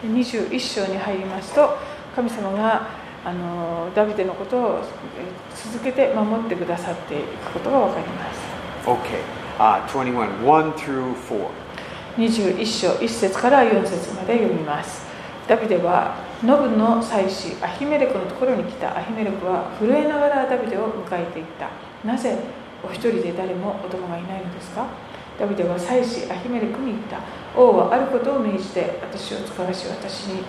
[0.08, 1.78] 21章に入りますと
[2.16, 2.88] 神様が
[3.26, 4.80] あのダビデのことを
[5.18, 5.24] え
[5.56, 8.42] 続けて守ってくださっていくことが分かります。
[8.86, 9.24] Okay,
[9.58, 11.48] uh, 21, 1 through 4.
[12.18, 15.06] 21章1節から4節まで読みます。
[15.48, 18.98] ダビデはノブの妻子アヒメレクのところに来た。
[18.98, 21.70] アヒメレクは震えながらダビデを迎えていった。
[22.06, 22.38] なぜ
[22.84, 24.86] お一人で誰もお供がいないのですか？
[25.39, 27.19] ダビデは妻子アヒメレクに言った
[27.56, 30.43] 王はあることを命じて私を使わし私に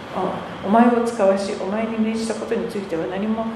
[0.65, 3.47] お前を使わしお前に命じたことについては何も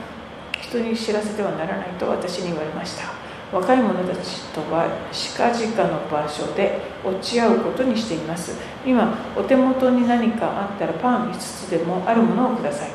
[0.61, 12.91] 人に知らせてはならないと私に言われました若い者たちとは近々の場所で落ち合うことにしています今お手元に何かあったらパン5つでもあるものをください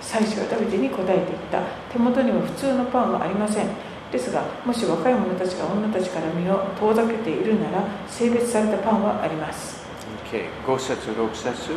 [0.00, 3.66] 妻子はダビデに答えていった手元には普通のパンはありません
[4.10, 9.84] ですがもし若い者たちが女たちから身を遠ざけているなら性別されたパンはあります。
[10.26, 11.72] Okay, 5節6節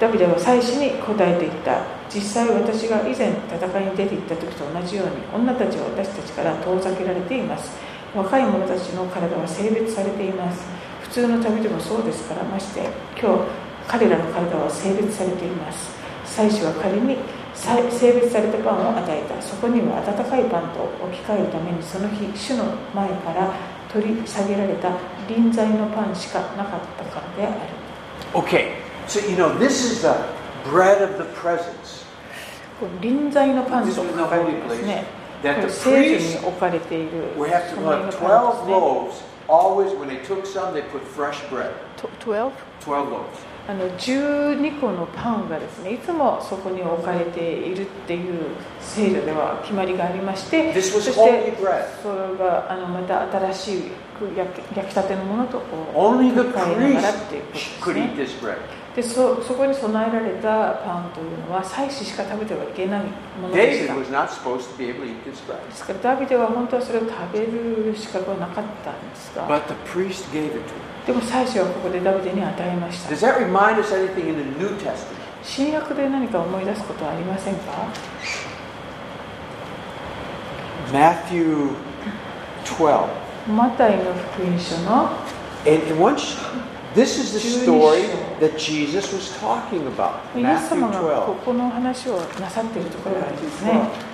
[0.00, 1.82] ダビデは妻子に答えていった。
[2.08, 7.76] 実際私が以前戦いに出て行った時と同じように女たちは私たちから遠ざけられています。
[8.14, 10.64] 若い者たちの体は性別されています。
[11.02, 12.88] 普通の旅でもそうですからまして
[13.20, 13.44] 今日
[13.86, 15.90] 彼らの体は性別されています。
[16.24, 17.20] 祭司は彼にさ
[17.58, 23.52] 性別されたパンを与えたそこには温かいパンと置き換えるためにその日主の前から
[23.92, 24.92] 取り下げられた
[25.28, 27.60] 臨在のパンしかなかったからである
[28.34, 28.74] Okay,
[29.06, 30.14] so you know, this is the
[30.70, 32.04] bread of the presence.
[33.00, 35.04] 臨在のパンと書かれていますね
[35.42, 39.28] 聖書 priest に置かれている We have そ to の have パン12ですね loaves.
[39.48, 41.72] Always, when they took some, they put fresh bread.
[42.00, 42.50] と12
[42.84, 43.18] 12 loaves.
[43.68, 48.40] あの12個のパンがですねいつもそこに置かれているっていう
[48.80, 51.14] 聖書では決まりがありましてそし
[51.52, 51.52] て.
[52.02, 53.82] それがあのまた新しい
[54.36, 55.98] 焼き焼きたてのものとこう
[56.64, 58.08] 変えながらっていうことですね.
[58.96, 63.02] でそそこに備えられたパンというのは祭司しか食べてはいけない
[63.40, 63.94] ものでした.
[65.68, 69.46] ですからダビデは本当はそれを食べる資格はなかったんですが
[71.08, 75.16] でも祭司はここでダビデに与えました Does that remind us anything in the New Testament?
[75.42, 77.88] 新約で何か思い出すことはありませんか
[80.92, 81.70] Matthew
[82.62, 83.08] 12.
[83.48, 85.08] マタイの福音書の
[85.64, 86.36] And, once,
[86.94, 88.02] this is the story
[88.38, 90.20] that Jesus was talking about.
[90.34, 91.36] Matthew 様がこ
[93.64, 94.07] 12.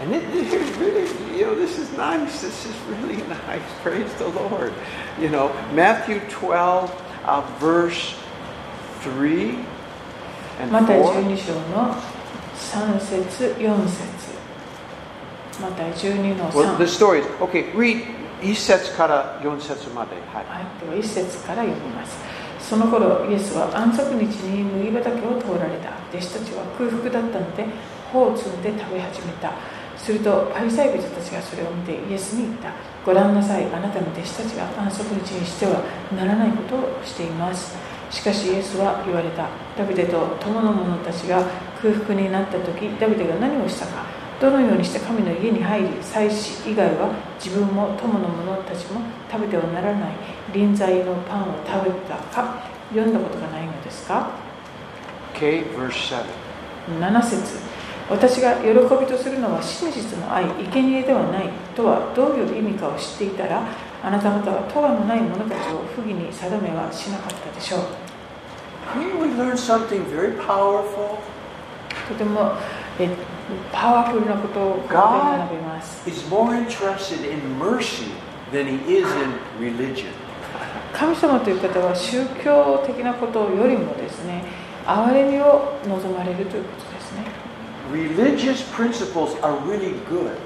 [0.00, 2.42] And it, it really, you know, this is nice.
[2.42, 3.62] This is really nice.
[3.82, 4.72] Praise the Lord.
[5.20, 8.14] You know, Matthew 12, uh, verse
[9.00, 9.58] 3
[10.60, 11.12] and マタイ 4.
[11.26, 11.94] 12章の
[12.54, 14.38] 3節4節
[15.60, 18.04] マタイ12の Well, 3 the story is, okay, read
[18.40, 20.14] 1節から4節まで。
[20.32, 20.44] はい。
[20.46, 22.18] はい、では1節から読みます。
[22.60, 25.90] その頃イエスは安息日に麦畑を通られた。
[26.12, 27.66] 弟子たちは空腹だったので、
[28.12, 29.52] 穂を摘んで食べ始めた。
[29.98, 32.72] するとパリサイ人たちがそれを見てイエスに言った。
[33.04, 35.82] ご覧なさい、あなたの弟子たちが安息日にしては
[36.16, 37.76] ならないことをしています。
[38.10, 39.48] しかしイエスは言われた。
[39.76, 41.42] ダビデと友の者たちが
[41.82, 44.04] 空腹になった時、ダビデが何をしたか。
[44.40, 47.10] どのようにして神の家に入り祭司以外は
[47.42, 50.12] 自分も友の者たちも食べてはならない
[50.54, 54.30] 臨在のパンを食べたか読んだことがないのですか
[55.34, 57.00] ？Okay, verse 7.
[57.00, 57.58] 7節
[58.10, 63.62] 私が喜びとするのは真実の愛生贄ではないとはどういう意味かを知っていたら
[64.02, 67.80] あなた方は咎のない者たちを不義に定めはしなかったでしょう
[68.96, 71.18] Here we learn something very powerful?
[72.08, 72.52] とても
[72.98, 73.10] え
[73.72, 78.12] パワフルなことを学べます Is more interested in mercy
[78.52, 80.06] than he is in religion.
[80.94, 84.42] 神様という方は宗教的なことよりもですね
[84.86, 86.87] 憐れみを望まれるということですね、
[87.92, 90.36] Religious principles are really good.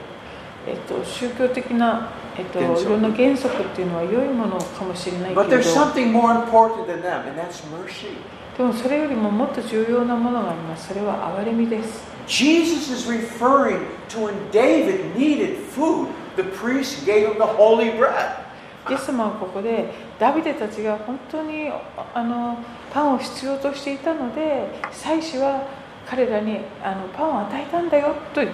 [0.67, 8.17] えっと、宗教的な、えっと、いろんな原則っていうのは良いものかもしれないけ But れ there's ど something more important than them, and that's mercy.
[8.57, 17.99] でもそれよりももっと重要なものがありますそれは憐れみです Jesus is referring to when David needed food, the priest gave him the holy
[17.99, 18.43] bread.
[18.91, 21.81] イエス様はここでダビデたちが本当にあ
[22.15, 22.59] あの
[22.93, 25.63] パンを必要としていたので祭司は
[26.09, 28.45] 彼らにあのパンを与えたんだよとお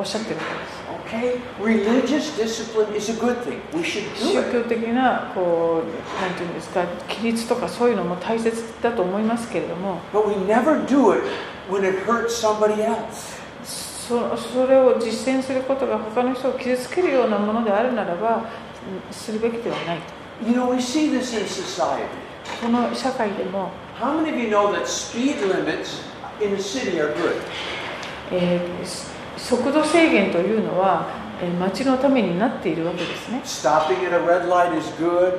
[0.00, 1.40] おっしゃってるわけです Okay?
[1.60, 3.60] Religious discipline is a good thing.
[3.74, 4.52] We should do 宗 it.
[4.52, 11.22] 教的なこうなんていうんですか規律とかそういうのも大切だと思いますけれども But we never do it
[11.70, 13.40] when it hurts somebody else.
[13.64, 19.98] そそれを実践することが他の人を傷つけるようなものであるならばうんするべきではない
[20.44, 22.02] You know, we see this in society.
[22.60, 26.11] この社会でも、How many of you know that speed limits
[29.36, 31.08] 速度制限というのは、
[31.42, 33.40] えー、町のためになっているわけですね。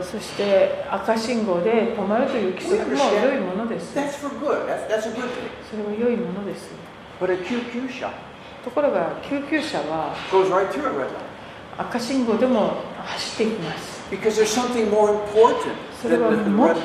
[0.04, 2.92] そして赤信号で止まるという規制も
[3.24, 3.94] 良いものです。
[5.70, 6.72] それは良いものです。
[8.63, 10.13] ところが救急車は
[11.78, 12.74] 赤信号でも
[13.04, 14.04] 走っていきます。
[16.01, 16.82] それはもっと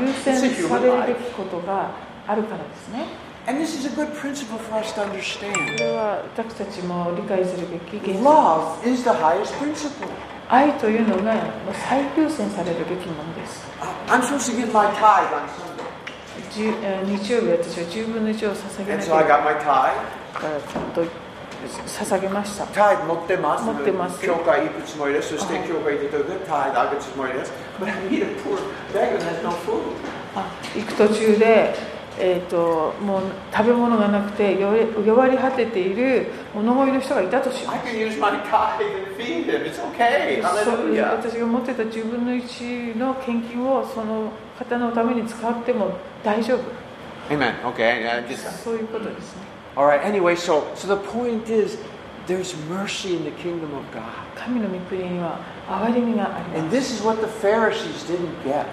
[0.00, 0.36] 優先
[0.68, 1.90] されるべきことが
[2.26, 3.06] あるからですね。
[3.46, 5.78] And this is a good principle for us to そ understand.
[5.78, 10.08] れは私たちも理解するべき原則 Love is the highest principle.
[10.48, 11.34] 愛というのが
[11.88, 13.64] 最優先されるべきものです
[14.08, 17.04] I'm supposed to give my tithe on Sunday.
[17.04, 19.64] 日曜日私は10分の1を捧げな And き so ゃ I got my tithe.
[19.64, 21.04] からちゃんと
[21.86, 23.64] 捧げました Tithe 持ってます。
[23.64, 24.20] 持ってます。
[24.22, 25.36] 教会行くつもりです。
[25.36, 27.52] そしてはい教会行ってるから tithe あげるつもりです。
[27.80, 28.58] But I meet a poor
[28.92, 29.80] beggar that has no food.
[30.34, 31.74] あ行く途中で
[32.18, 37.96] えー、ともう食べ物がなくて弱弱り果てている物乞いの人がいたとします and
[39.96, 40.40] okay.
[40.40, 46.60] 私が持ってた10分の1の献金をその方のために使っても大丈夫
[47.30, 47.54] Amen.
[47.64, 48.06] Okay.
[48.06, 48.50] I just.
[48.62, 49.42] そういうことですね
[49.76, 50.02] All right.
[50.02, 51.78] Anyway, so so the point is,
[52.28, 54.02] there's mercy in the kingdom of God,
[54.36, 58.66] 神の御国には憐れみがあり and ます this is what the Pharisees didn't get.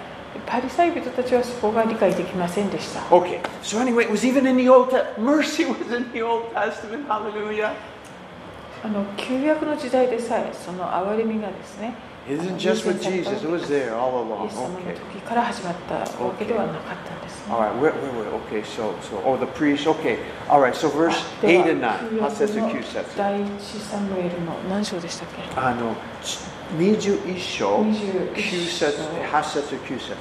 [0.46, 3.40] パリサイ人たちはそこが理解できませんでした Okay.
[3.62, 5.18] So anyway, it was even in the Old Testament.
[5.18, 7.06] Mercy was in the Old Testament.
[7.08, 7.72] Hallelujah.
[8.84, 11.94] あの旧約の時代でさえその憐れみがですね
[12.28, 13.42] It isn't just with Jesus.
[13.42, 14.76] It was there all イ along.
[14.78, 14.94] Okay.
[14.94, 17.74] 時から始まったわけではなかったんですね All right.
[17.80, 18.34] Where, where, where?
[18.48, 18.62] Okay.
[18.62, 19.88] So so oh the priest.
[19.88, 20.18] Okay.
[20.48, 20.74] All right.
[20.74, 22.10] So verse で eight は and nine.
[22.10, 23.16] 旧約の八節九節。
[23.16, 23.48] 第一
[23.80, 25.94] サムエルの何章でしたっけあの
[26.78, 28.98] 21章21 9節
[29.30, 30.16] 8節9節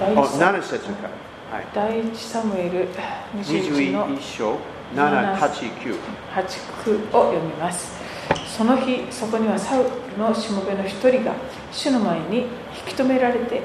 [0.00, 1.08] 第あ一サ7節か
[1.50, 2.88] らはい第一サムエル
[3.36, 4.58] 21の21章
[4.94, 5.96] 7、8、9
[6.34, 6.44] 8、
[6.84, 7.92] 9を読みます。
[8.56, 11.32] その日、そこにはサウルのしもべの一人が
[11.70, 12.46] 主の前に引
[12.86, 13.62] き止められて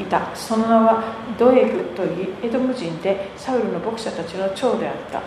[0.00, 0.34] いた。
[0.34, 1.04] その名は
[1.38, 5.20] ドエグといい、エドム人でサウルの牧者たちの長であった。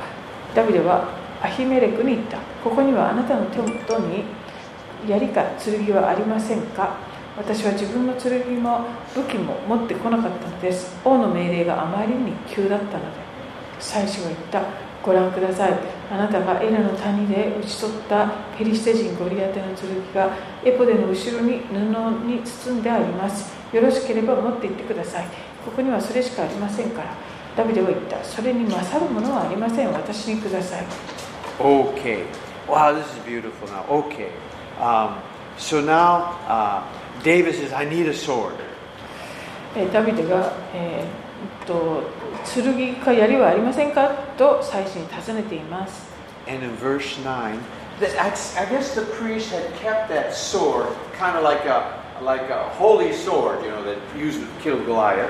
[0.55, 1.07] ダビデは
[1.43, 2.39] アヒメレクに言った。
[2.63, 4.23] ここにはあなたの手元に
[5.07, 6.97] 槍か剣はありませんか？
[7.37, 10.95] 私は自分の剣も武器も持ってこなかったのです。
[11.03, 13.25] 王の命令があまりに急だったので。
[13.79, 14.63] 祭司は言った。
[15.03, 15.73] ご覧ください。
[16.09, 18.27] あなたがエラの谷で打ち取った
[18.57, 21.75] ペリシテ人ゴリアテの剣がエポデの後ろに布
[22.25, 23.53] に包んであります。
[23.71, 25.27] よろしければ持って行ってください。
[25.63, 27.13] ここにはそれしかありませんから。
[27.55, 28.23] ダビデは言った。
[28.23, 29.91] それに勝るものはありません。
[29.91, 30.85] 私にください。
[31.59, 32.23] OK
[32.67, 33.85] Wow, this is beautiful now.
[33.85, 34.29] OK
[34.80, 35.16] Um,
[35.58, 36.82] so now uh,
[37.22, 38.54] David says, I need a sword.
[39.76, 42.02] えーダビデが、えーっと
[42.54, 46.10] 剣か槍はありませんかと祭司に尋ねています。
[46.48, 47.58] And in verse 9,
[48.00, 50.86] that- I I guess the priest had kept that sword,
[51.18, 55.28] kind of like a, like a holy sword, you know, that used to kill Goliath.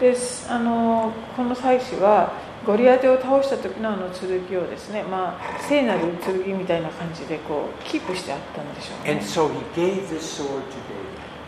[0.00, 2.32] ですあのこの祭司は
[2.65, 9.21] ゴリアテを倒した時のあの剣をですね、まあ、聖なる剣みたいな感じでこうキープしてあったんでしょうね。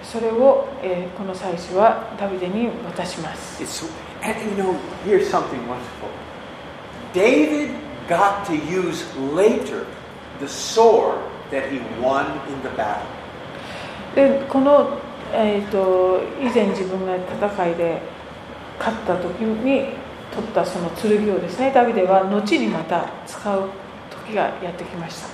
[0.03, 3.61] それを、え、この最初はダビデに渡します。
[14.15, 14.97] で、この、
[15.33, 15.71] えっ
[18.79, 23.69] got to use later に取ったその剣をですね、ダビデは後にまた使う
[24.09, 25.27] 時がやってきました。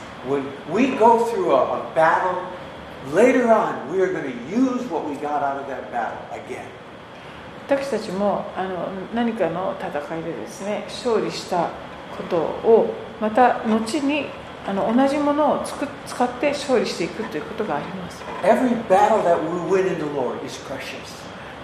[7.68, 11.70] 私たちもあの何かの戦いでですね、勝利した
[12.18, 14.28] ことをまた後に
[14.66, 15.74] あの同じものをつ
[16.06, 18.24] 使って勝利していくということがあります。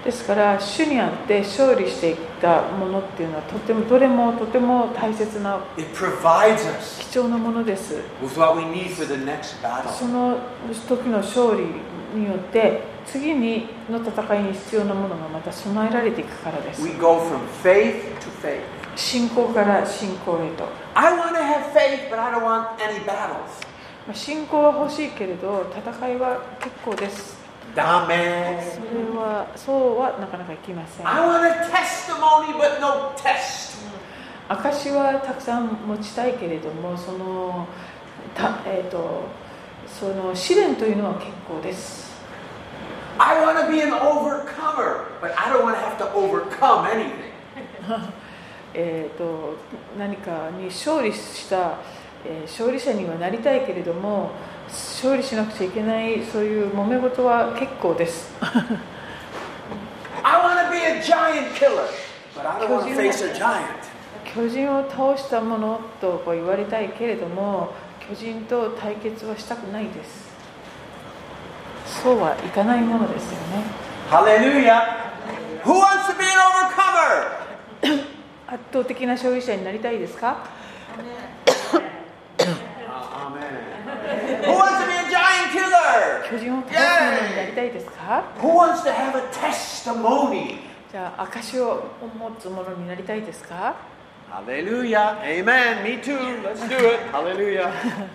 [0.03, 5.59] ですから主にあって勝利していったものっていうのはとてもどれもとても大切な
[7.11, 7.95] 貴重なものです.
[9.91, 10.37] その
[10.87, 11.65] 時の勝利
[12.17, 16.81] によって次にの戦いに必要なものがまた備えられていくからです.
[18.95, 23.67] 信仰から信仰へと I want to have faith, but I don't want any battles.
[24.07, 27.38] まあ信仰は欲しいけれど戦いは結構です
[27.75, 28.07] そ Dame.
[28.09, 28.15] れ
[29.17, 33.77] はそうはなかなかいきません I want a testimony, but no test.
[34.49, 37.67] 証はたくさん持ちたいけれどもその
[38.35, 39.23] た、えー、と
[39.87, 42.09] その試練というのは結構です
[43.19, 47.29] I want to be an overcomer, but I don't want to have to overcome anything.
[48.73, 49.55] えー、と
[49.97, 51.77] 何かに勝利した、
[52.25, 54.31] えー勝利者にはなりたいけれども
[54.71, 58.31] 勝利しなくちゃいけないそういう揉め事は結構です
[60.23, 61.87] I want to be a giant killer,
[62.35, 63.65] but I don't want to face a giant.
[64.25, 67.73] 巨人を倒したものとこう言われたいけれども
[68.07, 70.29] 巨人と対決はしたくないです
[72.03, 73.63] そうはいかないものですよね
[74.09, 74.81] Hallelujah.
[75.63, 76.39] Who wants to be an
[77.91, 78.05] overcomer?
[78.47, 80.37] 圧倒的な勝利者になりたいですか？
[84.44, 86.30] Who wants to be a giant killer?
[86.30, 90.58] 巨人を倒すものになりたいですか Who wants to have a testimony?
[90.90, 93.74] じゃあ証を持つものになりたいですか
[94.30, 95.16] Hallelujah.
[95.22, 95.84] Amen.
[95.84, 96.18] Me too.
[96.42, 97.00] Let's do it.
[97.12, 97.72] Hallelujah.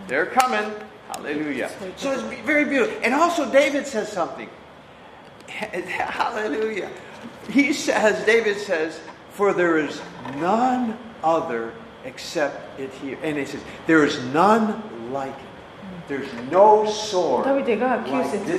[0.07, 0.73] They're coming.
[1.13, 1.69] Hallelujah.
[1.95, 2.99] So it's be- very beautiful.
[3.03, 4.49] And also, David says something.
[5.47, 6.89] Hallelujah.
[7.49, 8.99] He says, David says,
[9.31, 10.01] For there is
[10.37, 11.73] none other
[12.05, 13.17] except it here.
[13.23, 15.45] And he says, There is none like it.
[17.44, 18.58] ダビデが9節で、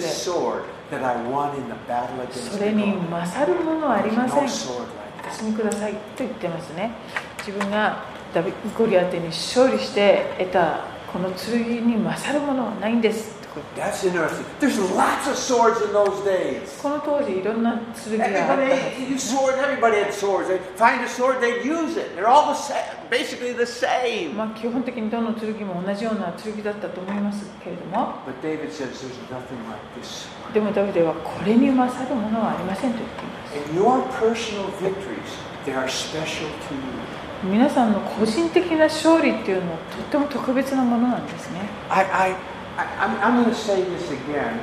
[2.50, 4.48] それに勝るものはありません。
[4.48, 6.91] 私にくださいと言ってますね。
[7.39, 13.35] 自分がダビゴリアテに勝利して得たこの剣に勝るものはないんです。
[13.76, 14.45] That's interesting.
[14.60, 16.82] There's lots of swords in those days.
[16.82, 20.47] この当時いろんな剣があったは Everybody, ず you sword, everybody had swords.
[20.47, 22.16] They'd find a sword, they'd use it.
[22.16, 24.34] They're all the same, basically the same.
[24.34, 30.28] まあ基本的にどの剣も同じような剣だったと思いますけれども But David says there's nothing like this.
[30.53, 35.32] でもダビデはこれに勝るものはありませんと言っています And your personal victories,
[35.66, 37.26] they are special to you.
[37.43, 42.36] 皆さんの個人的な勝利っていうのはとっても特別なものなんですね I, I,
[42.77, 44.61] I I'm, I'm going to say this again.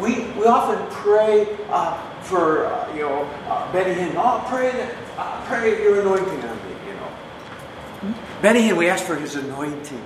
[0.00, 4.14] We, we often pray uh, for, uh, you know, uh, Benny Hinn.
[4.16, 8.14] Oh, pray that, uh, pray your anointing on me, you know.
[8.40, 9.98] Benny Hinn, we ask for his anointing.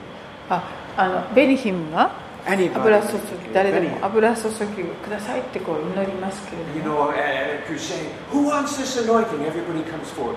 [0.49, 0.63] あ
[0.97, 2.11] あのベニヒムが
[2.47, 2.75] Anybody.
[2.75, 3.13] 油注
[3.47, 4.05] ぎ誰で Benny も Hinn.
[4.07, 4.43] 油注
[4.77, 9.45] ぎをくださいってこう祈りますけれ You ども know, at a crusade, who wants this anointing?
[9.45, 10.37] Everybody comes forward.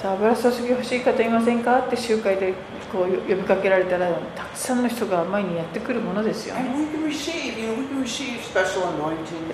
[0.00, 2.52] さあ油注ぎ欲しい方いませんかって集会で
[2.91, 6.55] こう呼びかけられたらたくさんの人が前にやってくるものですよ。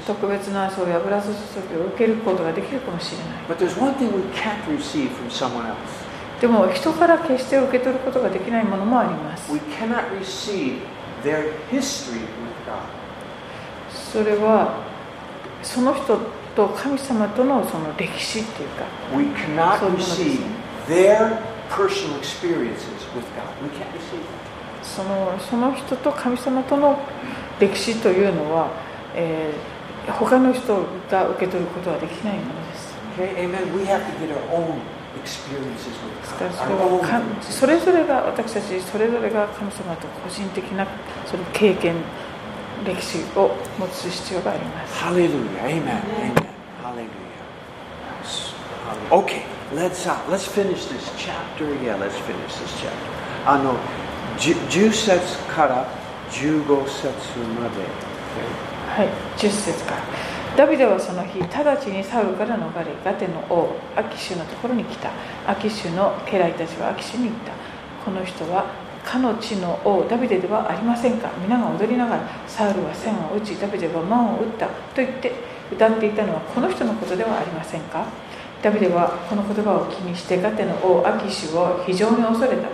[0.05, 3.47] 特別な油注ぎを受けることができるかもしれない。
[6.41, 9.49] でも人から決して受け取ることができないものもあります。
[13.91, 14.75] それは
[15.63, 16.19] その人
[16.55, 18.83] と神様との,その歴史っていうか。
[24.83, 26.99] その,その人と神様との
[27.59, 28.67] 歴史というのは、
[29.15, 29.53] え、
[30.19, 30.87] 他の人を受
[31.39, 32.93] け取ることはできないものです。
[37.51, 40.87] それぞれが私たちそれぞれが神様と個人的な
[41.25, 41.93] その経験
[42.83, 44.99] 歴史を持つ必要があります。
[44.99, 45.85] ハレルヤ、アメン、アメン、
[46.81, 47.09] ハレル
[49.09, 49.15] ヤ。
[49.15, 49.62] オッケー。
[49.75, 51.65] Let's uh, let's finish this chapter.
[51.83, 52.93] Yeah, let's finish this chapter.
[53.45, 53.75] あの
[54.37, 55.85] 10節から
[56.31, 57.07] 15節
[57.59, 57.83] まで。
[58.87, 59.97] はい、10節から。
[60.55, 65.09] ダビデはその日、直ちにサウルから逃れ、ガテの王、アキシュのところに来た。
[65.47, 67.53] アキシュの家来たちはアキシュに言った。
[68.05, 68.65] この人は、
[69.03, 71.31] かの地の王、ダビデではありませんか？
[71.41, 74.67] 皆が踊りながら、サウルは線を打ち、ダビデは門を打った。
[74.67, 75.33] と言って、
[75.71, 78.05] 歌っていたのはこの人のことではありませんか？
[78.63, 82.69] ダビデはこの言葉を気にして、ガテの王、アキシュを非常に恐れた。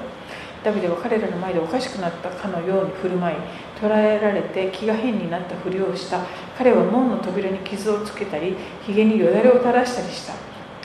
[0.63, 3.37] ダビデは彼らの前でおかしくなったかのように振る舞い
[3.81, 6.19] 捕らえられて気が変になったふりをした。
[6.55, 10.33] 彼は門の扉に傷をつけたりひげによだれを垂らしたりした。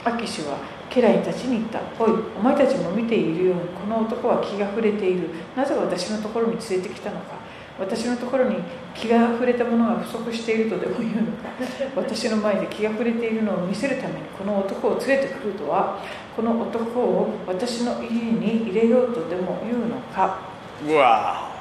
[0.09, 0.57] アキシュは
[0.89, 5.29] 家来たちに言った「おいお前たちも見ているようにこの男は気が触れている。
[5.55, 7.44] なぜ私のところに連れてきたのか。
[7.79, 8.57] 私のところに
[8.93, 11.49] 気が触れたものが不足しているとでも言うのか
[11.95, 15.97] 私の前で気が触れているのを見せるためにこの男を連れてくるとは
[16.35, 20.37] この男を私の家に入れようとでも言うのか
[20.85, 21.53] Wow.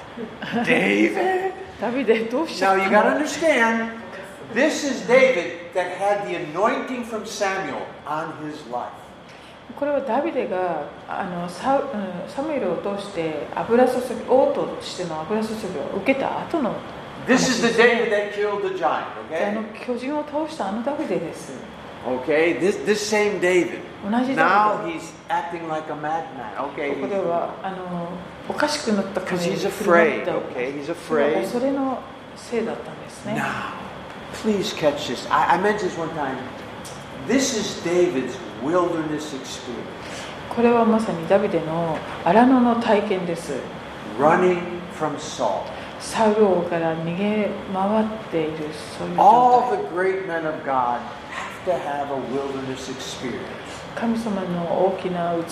[0.64, 1.52] David.
[1.80, 3.88] ダビデどうしち Now ゃっ you た got to の understand,
[4.54, 9.03] this is David that had the anointing from Samuel on his life.
[9.78, 13.98] これはダビデがあのサウうんサムエルを通して油注ぎ
[14.28, 16.74] 王としての油注ぎを受けた後の
[17.26, 19.86] This is the David that killed the giant, あの okay?
[19.86, 21.52] 巨人を倒したあのダビデです
[22.06, 23.80] Okay, this, this same David.
[24.04, 27.00] 同じダ Now he's acting like a madman, こ okay?
[27.00, 28.08] こではあの
[28.48, 30.74] おかしくなったか Because に he's afraid, okay?
[30.78, 31.40] He's afraid.
[31.40, 31.98] 恐れの
[32.36, 33.72] せいだったんですね Now,
[34.42, 35.26] please catch this.
[35.32, 36.36] I, I mentioned this one time.
[37.26, 39.84] This is David's wilderness experience.
[40.54, 43.52] これはまさにダビデの荒野の体験です
[44.18, 44.60] Running
[44.98, 45.62] from Saul.
[46.00, 48.58] サウル王から逃げ回っている
[48.98, 51.00] そういう状 All 態 the great men of God
[51.32, 53.40] have to have a wilderness experience.
[53.96, 55.42] 神様の大きな器っ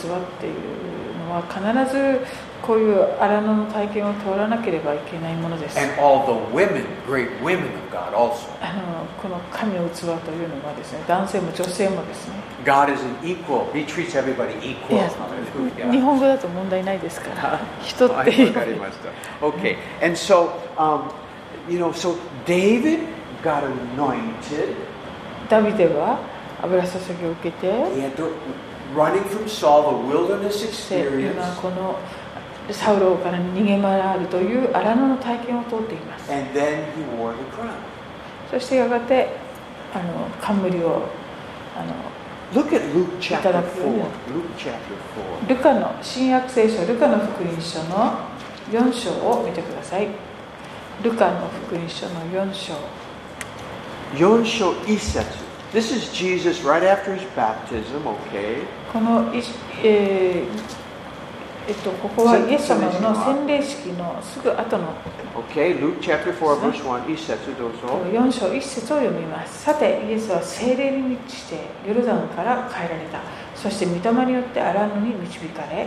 [0.41, 2.21] ていうのは必ず
[2.63, 8.47] こういう荒野の体験を通らなければいけないものです And all the women, great women of God also.
[8.61, 12.35] あのこの神の器というのはですね男性も女性もですね
[12.65, 13.73] God is an equal.
[13.73, 15.91] He treats everybody い equal.
[15.91, 18.53] 日本語だと問題ないですから人っていう
[19.41, 21.11] Okay, and so, um,
[21.69, 23.01] you know, so David
[23.43, 24.77] got anointed.
[25.49, 26.21] ダビデは
[26.63, 26.91] 油注
[27.21, 28.31] ぎを受けて He had to,
[28.95, 31.35] running from Saul, the wilderness experience.
[32.71, 36.31] サウル王から逃げ回るという荒野の体験を通っています.
[38.51, 39.29] そしてやがて
[39.95, 41.03] あの冠を
[41.77, 41.93] あの
[42.55, 43.63] Look at Luke chapter 4.
[44.29, 44.75] Luke chapter
[45.47, 45.49] 4.
[45.49, 48.19] ルカの新約聖書ルカの福音書の
[48.71, 50.09] 4章を見てください
[51.03, 52.75] ルカの福音書の4章
[54.15, 55.43] Yonsho Isetsu.
[55.73, 58.59] This is Jesus right after his baptism, okay?
[58.93, 59.43] このい、
[59.83, 60.82] えー
[61.69, 64.95] えっと、ここはイエス様の洗礼式のすぐ後の
[65.35, 67.07] Okay, Luke chapter 4, verse 1.
[67.07, 68.03] Isetsu dozo.
[68.13, 73.21] 4章1節を読みますさてイエスは聖霊に満ちてヨルダンから帰られた
[73.55, 75.87] そして御霊によってアラノに導かれ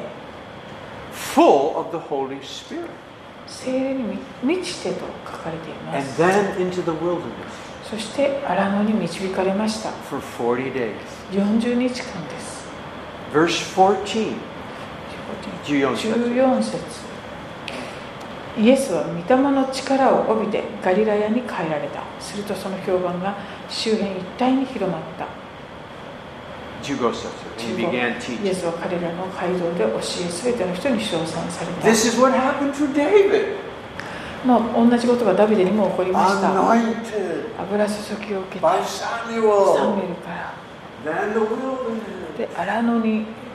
[1.36, 2.88] Full of the Holy Spirit.
[3.48, 7.22] 聖霊に満満ちてと書かれていま And す then into the wilderness
[7.84, 10.94] そしてアラノに導かれました for 40 days.
[11.32, 12.66] 40日間です
[13.34, 14.55] Verse 14.
[15.66, 16.78] 14節14節
[18.58, 23.36] イエスは御霊の力を帯びてガリラヤに帰られたするとその評判が
[23.70, 25.28] 周辺一帯に広まった
[26.84, 27.28] 15節.
[27.58, 33.56] And he began イエ.スは彼らの街道で教えすべての人に称賛された This is what happened to David.
[34.46, 37.94] まあ、同じことがダビデにも起こりました油注
[38.28, 39.36] ぎを受けた by サム.エ
[40.08, 40.54] ルから.
[42.38, 43.26] で荒野に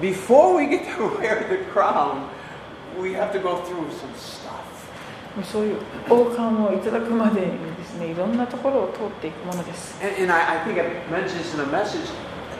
[0.00, 2.28] before we get to wear the crown,
[3.00, 4.52] we have to go through some stuff.
[5.44, 5.76] そういう
[6.08, 7.46] 王冠をいただくまでに
[7.76, 12.08] ですねいろんなところを通っていくものです And, and I, I think I mentioned this in a message.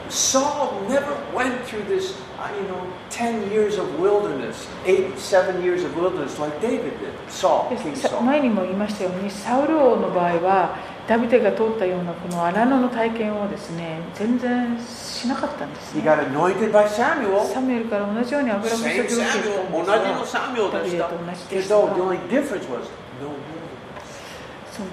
[0.09, 2.77] Saul never went through this, uh, you know,
[3.09, 7.11] ten years of wilderness, eight, seven years of wilderness like David did.
[7.29, 8.21] Saul, で King さ Saul.
[8.21, 10.77] 前にも言いましたようにサウル王の場合は
[11.08, 15.96] ダビデが通ったようなこの荒野の体験をですね全然しなかったんです、
[17.44, 18.90] サミエルから同じように油を注ぎ
[19.72, 19.84] 同
[20.14, 20.92] のサミュエルでし。
[20.92, 21.78] ダビデと同じでした。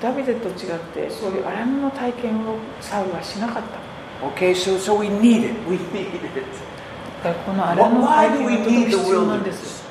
[0.02, 4.26] ダビデと違って、そういう荒野の体験をサウはしなかった。
[9.24, 9.88] なです。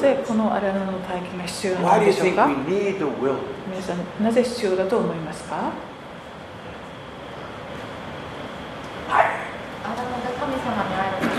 [0.00, 2.46] ぜこの荒野の体験が必要なんでしょうか？
[3.79, 5.71] 皆さんなぜ必要だと思いますか
[9.09, 9.25] I,
[9.83, 11.29] あらまだ神様に会える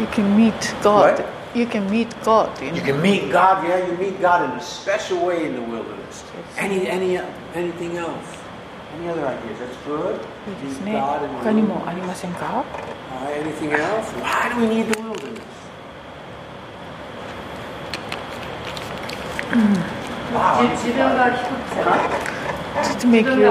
[0.00, 0.52] You can meet
[0.82, 1.24] God What?
[1.54, 4.60] You can meet God in you can meet God, yeah, you meet God in a
[4.60, 6.22] special way in the wilderness.
[6.58, 7.18] Any, any,
[7.54, 8.12] anything else?
[8.98, 9.58] Any other ideas?
[9.58, 10.20] That's good.
[10.62, 11.88] いいです Meet ね God in the 他にも wilderness.
[11.88, 12.64] ありませんか
[13.20, 14.12] All right, anything else?
[14.20, 15.42] Why do we need the wilderness?
[20.33, 20.59] さ
[22.99, 23.45] To make you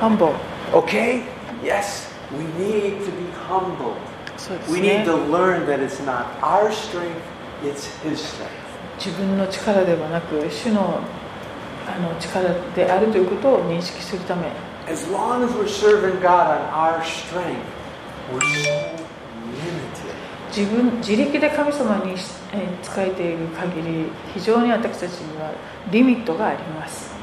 [0.00, 0.34] humble
[0.74, 1.22] Okay?
[1.62, 3.94] Yes, we need to be humble.
[4.70, 7.16] We ね need to learn that it's not our strength,
[7.62, 8.52] it's His strength.
[8.98, 11.00] 自分の力ではなく主の
[11.86, 14.50] あの力であるということを認識するため
[14.90, 17.60] As long as we're serving God on our strength,
[18.32, 19.07] we're.
[20.58, 22.24] 自分自力で神様に仕
[22.98, 25.52] えている限り非常に私たちには
[25.92, 27.14] リミットがあります.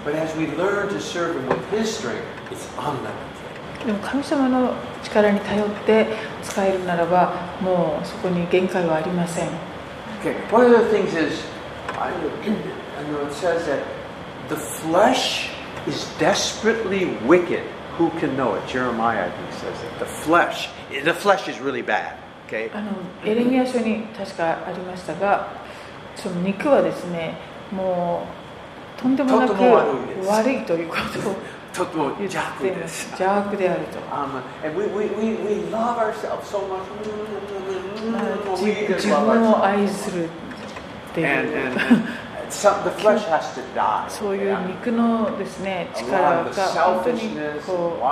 [3.85, 4.73] でも神様の
[5.03, 6.07] 力に頼って
[6.43, 9.49] 使えるならばもうそこに限界はありません
[10.23, 11.43] Okay, one of the things is,
[11.99, 13.83] I, I know it says that
[14.47, 15.49] the flesh
[15.85, 17.63] is desperately wicked.
[17.97, 18.65] Who can know it?
[18.65, 19.99] Jeremiah, I think, says it.
[19.99, 22.24] The flesh, the flesh is really bad.
[22.73, 22.91] あの
[23.25, 25.47] エレミア書に確かありましたが、
[26.15, 27.37] その肉はですね、
[27.71, 28.23] も
[28.97, 31.35] うとんでもなく悪いということを。
[31.83, 33.09] っと邪悪です。
[33.09, 33.99] 邪悪であると。
[38.95, 40.29] 自分を愛するっ
[41.13, 41.73] ていう。
[44.07, 47.19] そういう肉のですね力が本当に
[47.65, 48.05] こう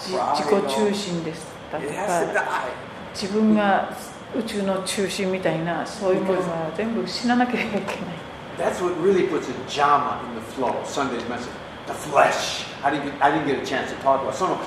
[0.00, 1.92] 自己中心ですだとか。
[1.94, 2.87] It.
[3.14, 3.92] 自分が
[4.36, 7.86] 宇宙の中心みたいなそういうものは全部死ななければいけない
[8.58, 10.82] That's what really puts a jama in the flow.
[10.84, 11.52] Sunday's message.
[11.86, 12.66] The flesh.
[12.82, 14.32] I didn't, I didn't get a chance to talk about.
[14.32, 14.58] その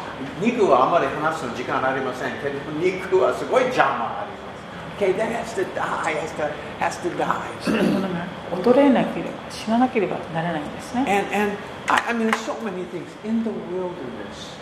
[0.41, 5.03] 肉はあまり話すの時間ありませんけど、肉はすごい邪魔あります。
[5.03, 6.15] Okay, that has to die.
[6.15, 7.41] Has to, has to die.
[7.59, 8.25] そういうものが
[8.63, 14.55] 衰えなければ死ななければならないんですね And, and I, I mean, there's so many things in the wilderness.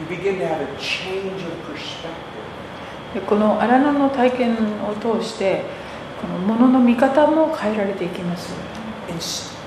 [0.00, 2.29] you begin to have a change of perspective.
[3.14, 4.54] でこの荒野の体験
[4.88, 5.62] を通して
[6.20, 8.52] このものの見方も変えられていきます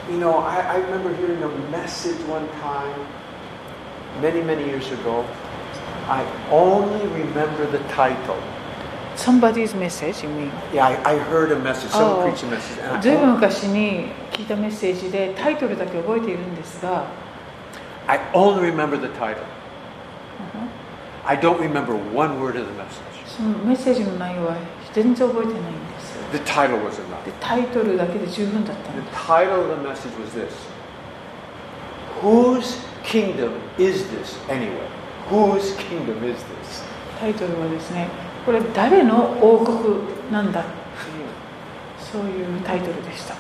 [0.10, 2.94] you know, I, I remember hearing a message one time,
[4.22, 5.24] many, many years ago.
[6.10, 8.38] I only remember the title.
[9.16, 10.52] Somebody's message, you mean?
[10.74, 12.24] Yeah, I, I heard a message, someone Oh.
[12.30, 13.02] preached a message.
[13.02, 17.06] ずいぶん昔に聞いたメッセージでタイトルだけ覚えているんですが
[18.08, 19.38] I only remember the title.
[21.26, 23.13] I don't remember one word of the message.
[23.36, 24.56] そのメッセージの内容は
[24.94, 27.26] 全然覚えてないんです The title was enough.
[27.26, 30.54] でタイトルだけで十分だったん The です title of the message was this
[32.22, 34.88] Whose kingdom is this anyway?
[35.30, 36.84] Whose kingdom is this?
[37.20, 38.08] タイトルはですね
[38.46, 39.96] これ誰の王国
[40.32, 40.64] なんだ
[42.00, 43.36] そういうタイトルでした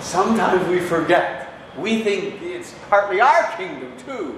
[0.00, 1.46] Sometimes we forget.
[1.80, 4.34] We think it's partly our kingdom too.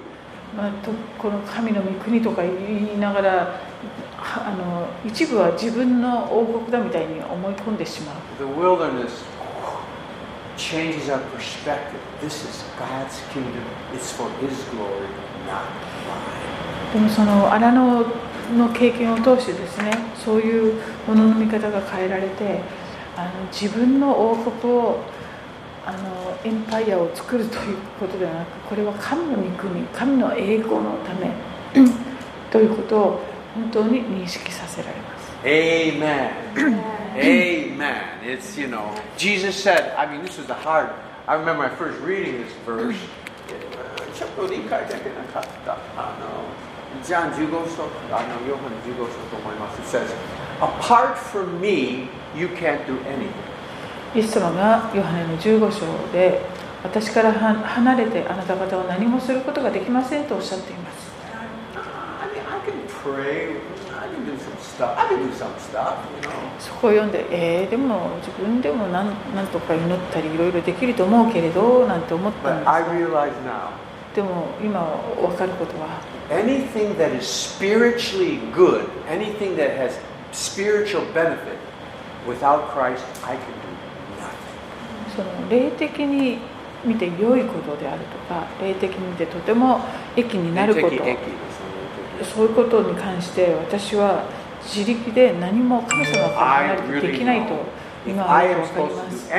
[0.55, 3.59] まあ、とこの神の御国とか言いながらは
[4.35, 9.23] あの一部は自分の王国だみたいに思い込んでしまう The wilderness
[10.57, 12.01] changes our perspective.
[12.19, 13.63] This is God's kingdom.
[13.93, 15.07] It's for His glory,
[15.47, 15.63] not
[16.07, 16.93] mine.
[16.93, 18.01] でもその荒野
[18.57, 22.61] の経験を通してですねそういうものの見方が変えられて
[23.15, 24.99] あの自分の王国を
[25.85, 31.31] あのエンパイアを作るということではなくこれは神の御国神の栄光のため
[32.51, 33.21] ということを
[33.57, 36.29] 本当に認識させられます Amen.
[37.15, 37.77] Amen.
[38.23, 40.89] It's, you know, Jesus said, I mean, this was a hard,
[41.27, 42.95] I remember I first reading this verse.
[44.15, 45.77] ちょっと理解できなかった。
[45.95, 47.83] あの、ジャン15章、
[48.15, 49.97] あの、ヨハネ15章と思います。
[49.97, 50.15] It says,
[50.59, 53.29] apart from me, you can't do anything.
[54.15, 56.41] イエス様がヨハネの15章で
[56.83, 61.16] 私からは離れてあなた方は何もすることができませんとおっしゃっています
[66.59, 72.69] そこを読んでえー、でも自分でもなんなんとか祈ったりいろいろできると思うけれどなんて思ったんです
[74.15, 74.81] でも今
[75.19, 79.99] 分かることは anything that is spiritually good, anything that has
[80.31, 81.57] spiritual benefit,
[82.27, 83.69] without Christ, I can do
[84.19, 85.15] nothing.
[85.15, 86.39] その霊的に
[86.85, 89.79] 見て良いことであるとか霊的に見てとても
[90.15, 90.95] 益になること
[92.23, 94.25] そういうことに関して私は
[94.63, 97.55] 自力で何も神様から離れてできないと
[98.05, 98.65] 今は思いま
[99.11, 99.29] す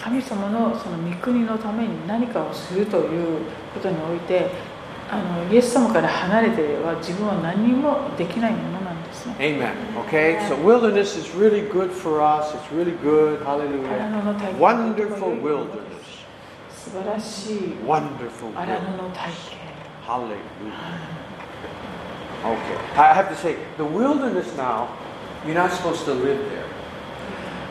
[0.00, 3.38] 神様のその御国のために何かをするという
[3.72, 4.50] ことにおいて
[5.10, 9.34] あのイエス様から離れては自分は何もできないものなんですね。
[9.38, 9.72] Amen.
[10.06, 10.38] Okay?
[10.48, 12.54] So wilderness is really good for us.
[12.54, 13.42] It's really good.
[13.44, 14.56] Hallelujah.
[14.58, 15.93] Wonderful wilderness.
[16.84, 17.54] 素晴らしい
[17.86, 19.58] Wonderful 荒野.の体験
[20.06, 20.34] Hallelujah.
[22.44, 24.88] Okay, I have to say, the wilderness now,
[25.46, 26.64] you're not supposed to live there.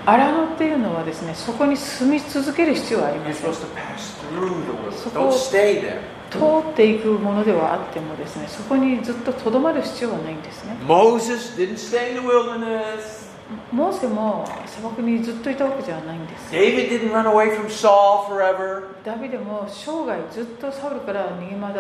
[0.05, 5.03] 荒野っていうのはですねそこに住み続ける必要はありません supposed to pass through the wilderness.
[5.03, 5.99] So- Don't stay there.
[6.31, 13.22] 通っていくものではあってもですねそこにずっととどまる必要はないんですね Moses didn't stay in the wilderness.
[13.71, 18.83] モーセも砂漠にずっといたわけじゃないんです David didn't run away from Saul forever.
[19.03, 21.79] ダビデも生涯ずっとサウルから逃げ惑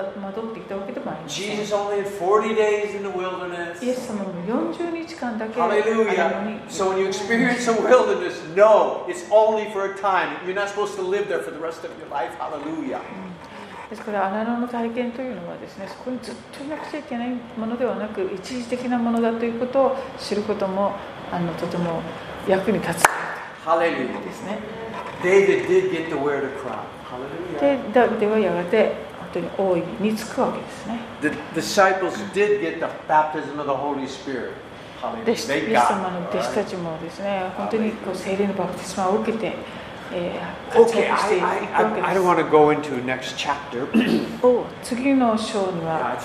[0.51, 3.95] っていたわけでもありません Jesus only had 40 days in the イエ wilderness.
[3.95, 6.43] ス様も40日間だけ Hallelujah.
[6.45, 10.35] に So when you experience a wilderness, no, it's only for a time.
[10.45, 12.33] You're not supposed to live there for the rest of your life.
[12.37, 12.99] Hallelujah.
[13.89, 20.93] ですから荒野の体験というのはですねそこにずっといなくちゃいけないものではなく一時的なものだということを知ることも
[21.33, 22.03] あのとても
[22.47, 23.03] 役に立つ
[23.65, 23.75] ハ
[24.21, 24.43] です。
[28.19, 28.93] ではやがて
[29.33, 30.99] 本当に大いにつくわけですね。
[31.23, 31.31] The、
[35.31, 39.55] イエス様の弟子たちもですね、本当にこう聖霊のバプテスマを受けて、
[44.83, 46.21] 次の章には、yeah,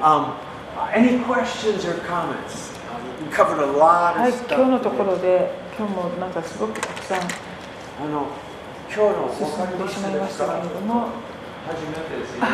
[0.00, 0.32] Um,
[0.76, 2.72] uh, any questions or comments?
[2.90, 4.56] Um, we covered a lot は of い stuff.
[4.56, 7.22] 今日のところで今日もなんかすごくたくさんあ
[8.08, 8.26] の
[8.88, 11.08] 今日の進んでしまいましたけれども
[11.68, 12.46] 初めてですね。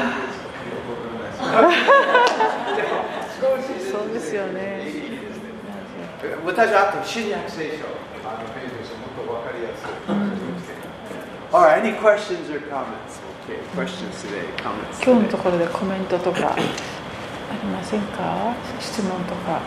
[3.40, 4.82] そうですよね
[6.44, 7.84] 私はあと新約聖書。
[8.28, 9.88] あのページもっとわかりやすい。
[11.50, 13.22] Alright, any questions or comments?
[13.46, 15.00] Okay, questions today, comments.
[15.02, 15.30] 今日の today.
[15.30, 16.56] ところでコメントとかあ
[17.54, 18.54] りませんか？
[18.80, 19.60] 質問とか。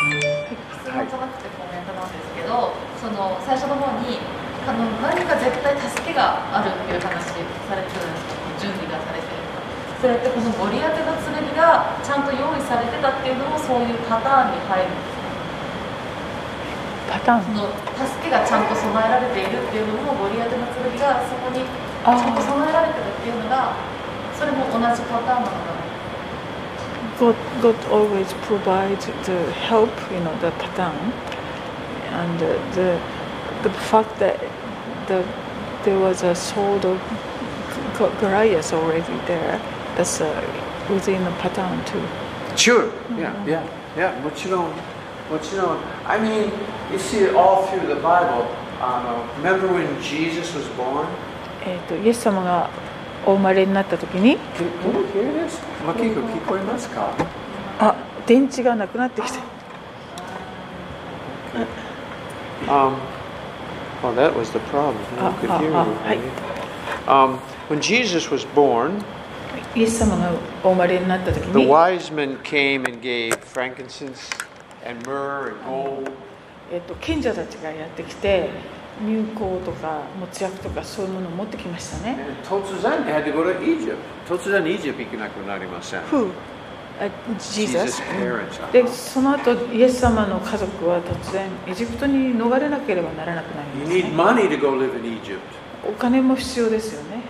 [0.00, 4.18] 質問じゃなくてコメントなんですけど、その最初の方に
[4.66, 8.40] あの何か絶対助けがあるっていう話されてたじゃないですか？
[8.60, 9.40] 準備がされてる
[10.00, 14.88] それってこのゴリアテの剣がちゃんと用意されてたっていうのもそういうパターンに入る。
[14.88, 15.20] んです
[17.08, 17.44] パターン。
[17.44, 23.76] その助けがちゃんと備えられているっていうのもゴリアテの剣がそこにちゃんと備えられてるっていうのが
[24.39, 25.75] それも同じパターンなのかな
[27.17, 31.13] God, God always provides the help, you know, the pattern,
[32.11, 32.99] and the the,
[33.63, 34.37] the fact that
[35.07, 35.23] the
[35.85, 36.97] there was a sword of
[37.97, 39.61] G- Goliath already there.
[39.95, 40.27] That's uh,
[40.89, 42.03] within the pattern too.
[42.57, 42.91] Sure.
[43.17, 43.63] Yeah, yeah,
[43.95, 44.11] yeah.
[44.21, 44.65] もちろん、
[45.31, 45.77] もちろん。
[46.05, 46.51] I mean,
[46.91, 48.45] you see it all through the Bible.
[48.81, 51.05] Um, remember when Jesus was born?
[51.65, 52.69] えっ、とイエス様が
[53.26, 54.36] お生まれになった時に、
[55.86, 57.14] マキコ聞こえますか
[57.78, 57.94] あ
[58.26, 59.38] 電池がなくなってきて、
[62.68, 63.00] Um,
[64.02, 65.02] well, that was the problem.
[65.16, 67.10] No one could hear you.
[67.10, 69.02] Um, when Jesus was born,
[69.74, 70.32] イエス様が
[70.64, 74.30] お生まれになった時 the、wise men came and gave frankincense
[74.86, 76.12] and myrrh and gold.
[76.72, 78.50] えっと賢者たちがやってきて
[79.06, 82.18] 入港とか持ち役とかそういうものを持ってきましたね。
[82.44, 83.96] 突然ヘイジプ
[84.28, 86.30] ト突然イジプ行けなくなりましたフー
[87.38, 87.66] ジ
[88.72, 94.18] でその後イエス様の家族は突然エジプトに逃れなければならなくなりました、
[95.88, 97.22] お金も必要ですよね。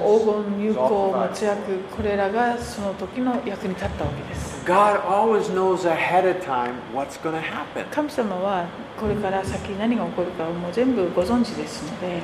[0.00, 4.64] 黄金、乳香、松薬、これらがその時の役に立ったわけです。
[7.90, 8.66] 神様は
[9.00, 12.20] これから先何が起こるかをもう全部ご存知ですので。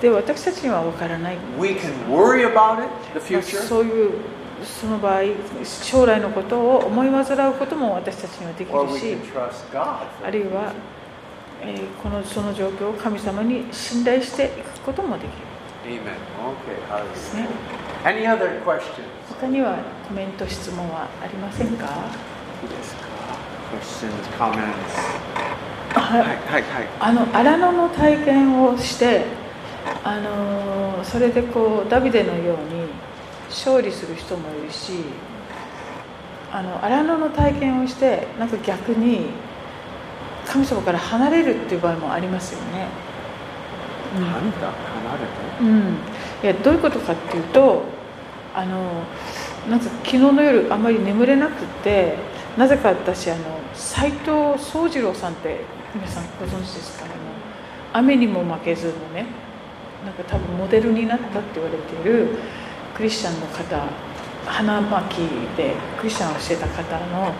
[0.00, 1.36] で、私たちには分からない。
[1.58, 2.46] We can worry
[3.62, 4.12] そういう
[4.62, 5.22] その場合、
[5.64, 9.16] 将来のことを思い煩うことも私たちにはできるし。
[10.24, 10.72] あるいは。
[11.66, 15.30] えーこのその状況を神様に信頼していくこともできる
[15.86, 16.00] Amen.
[16.64, 16.78] Okay,
[18.64, 19.04] questions?
[19.40, 19.76] 他には
[20.08, 21.86] コメント質問はありませんか
[23.72, 24.54] ？Questions, comments?
[25.98, 29.24] はいはいはいはいあの荒野の体験をして
[30.02, 32.86] あのーそれでこうダビデのように
[33.50, 34.92] 勝利する人もいるし
[36.50, 39.26] あの荒野の体験をしてなんか逆に
[40.54, 42.86] 神様から離れるっていう場合もありますよね。
[44.16, 44.24] うん。
[44.24, 44.74] 離れた離
[45.60, 45.96] れうん、
[46.44, 47.82] いやどういうことかっていうと
[48.54, 49.02] あの
[49.68, 52.14] なんか昨日の夜あんまり眠れなくって
[52.56, 53.42] なぜか私あの
[53.74, 55.60] 斎藤宗次郎さんって
[55.92, 57.04] 皆さんご存知ですか？
[57.04, 57.14] あの
[57.94, 59.26] 雨にも負けずのね
[60.04, 62.28] なんか多分モデルになったって言われている
[62.94, 63.82] クリスチャンの方
[64.46, 65.16] 花巻
[65.56, 67.32] でクリスチャンをしてた方の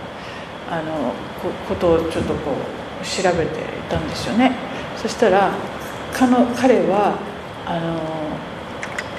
[0.69, 4.53] あのこことをちょっとこう調べていたんですよね。
[4.97, 5.53] そしたら
[6.13, 7.19] 彼は
[7.67, 8.01] あの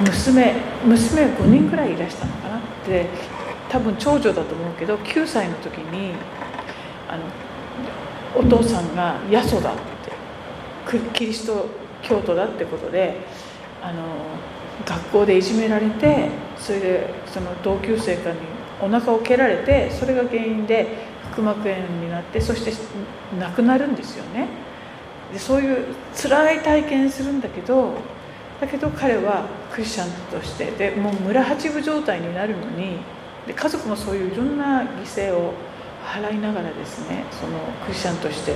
[0.10, 0.56] 娘
[0.86, 2.60] 娘5人ぐらいいらしたのかな。
[2.88, 3.08] で
[3.70, 6.14] 多分長女だと思うけど9歳の時に
[7.10, 7.24] あの
[8.40, 11.68] お父さんがヤソだってキリスト
[12.02, 13.18] 教徒だってことで
[13.82, 14.04] あの
[14.86, 18.38] 学校でいじめられてそれでその同級生かに
[18.82, 22.72] お腹を蹴られてそれが原因で膜炎になってそして
[23.40, 24.48] 亡くなるんですよね。
[25.34, 27.94] でそういう辛い体験するんだけど
[28.62, 33.00] だけど彼はクリスチャンとしてでもう村八分状態になるのに
[33.48, 35.54] で家族もそういういろんな犠牲を
[36.06, 38.54] 払いながらですねそのクリスチャンとして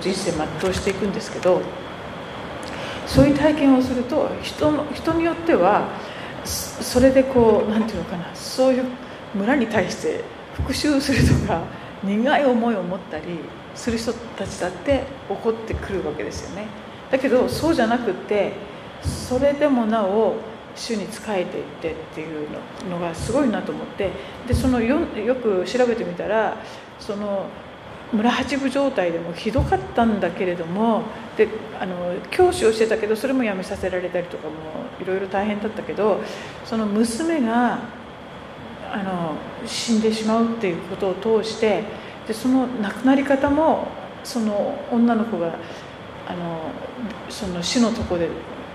[0.00, 1.62] 人生全うしていくんですけど
[3.06, 5.88] そういう体験をすると人の人によっては
[6.44, 8.84] それでこうなんていうのかなそういう
[9.34, 11.62] 村に対して復讐するとか
[12.04, 13.24] 苦い思いを持ったり
[13.74, 16.66] する人たちだって怒ってくるわけですよね。
[17.10, 18.52] だけどそうじゃなくって
[19.02, 20.36] それでもなお
[20.74, 22.48] 主に仕えていってっていう
[22.88, 24.10] のがすごいなと思って。
[24.46, 26.56] でそのよよく調べてみたら
[26.98, 27.46] その
[28.12, 31.02] 村八分状態でもひどかったんだけれども
[31.36, 31.48] で
[31.80, 34.52] あの教師をしてたけどそれも辞めさせられたりとかも
[35.00, 36.20] いろいろ大変だったけど
[36.64, 37.78] その娘が
[38.92, 39.34] あの
[39.66, 41.84] 死んでしまうっていうことを通して
[42.26, 43.88] でその亡くなり方も
[44.22, 45.54] その女の子が
[46.28, 46.70] あの
[47.28, 48.28] その死のとこで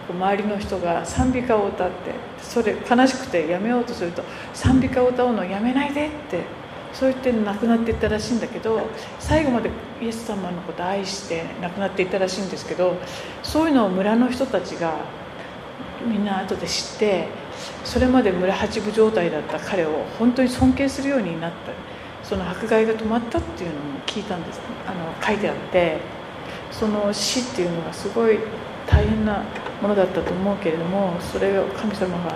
[0.09, 1.95] 周りの人が賛美歌を歌って
[2.41, 6.43] それ悲しくてやめようとすると賛美歌を歌うのやめないでって
[6.93, 8.81] そう言って亡くなっていったらしいんだけど
[9.19, 9.69] 最後まで
[10.01, 12.95] イエス様のこと愛して亡くなっていったらしいんですけど
[13.43, 14.95] そういうのを村の人たちが
[16.05, 17.27] みんな後で知って
[17.83, 21.71] それまで村八分状態だった彼を本当に尊敬するようになった。
[22.23, 24.59] その迫害が止まったっていうのも聞いたんです。
[24.85, 26.17] あの書いてあって。
[26.71, 28.37] その死っていうのがすごい
[28.85, 29.43] 大変な
[29.81, 32.35] ものだったと思うけれどもそれを神様が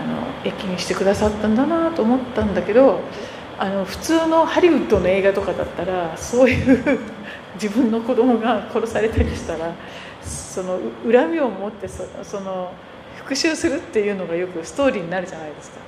[0.00, 3.00] あの益にしてくださったんだなと思ったんだけど
[3.58, 6.98] あの普通のハリウッドの映画とかだったらそういう
[7.54, 9.72] 自分の子供が殺されたりしたら
[10.22, 10.78] その
[11.10, 12.72] 恨みを持ってそその
[13.24, 15.78] 復讐するっていうのがよくストーリーになるじゃないですか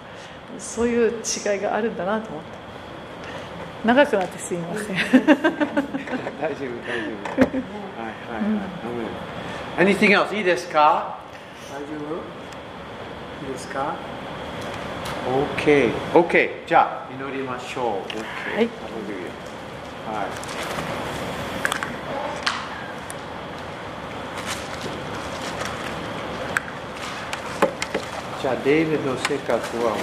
[0.59, 2.65] そういう違いがあるんだなと思った
[3.89, 6.41] 長くなってすいません大丈夫、大丈夫。
[6.41, 7.51] はい、
[8.31, 8.43] はい、
[9.79, 9.95] はい。
[9.95, 10.35] Anything else?
[10.37, 11.19] いいですか？
[11.71, 13.47] 大丈夫？
[13.47, 13.95] いいですか
[15.59, 15.93] ?OK。
[16.15, 16.67] OK。
[16.67, 18.11] じゃあ、祈りましょう。
[18.11, 18.57] OK。
[18.57, 18.69] はい
[20.07, 20.27] はい。
[28.45, 29.97] じゃあ、デイビッドの生活は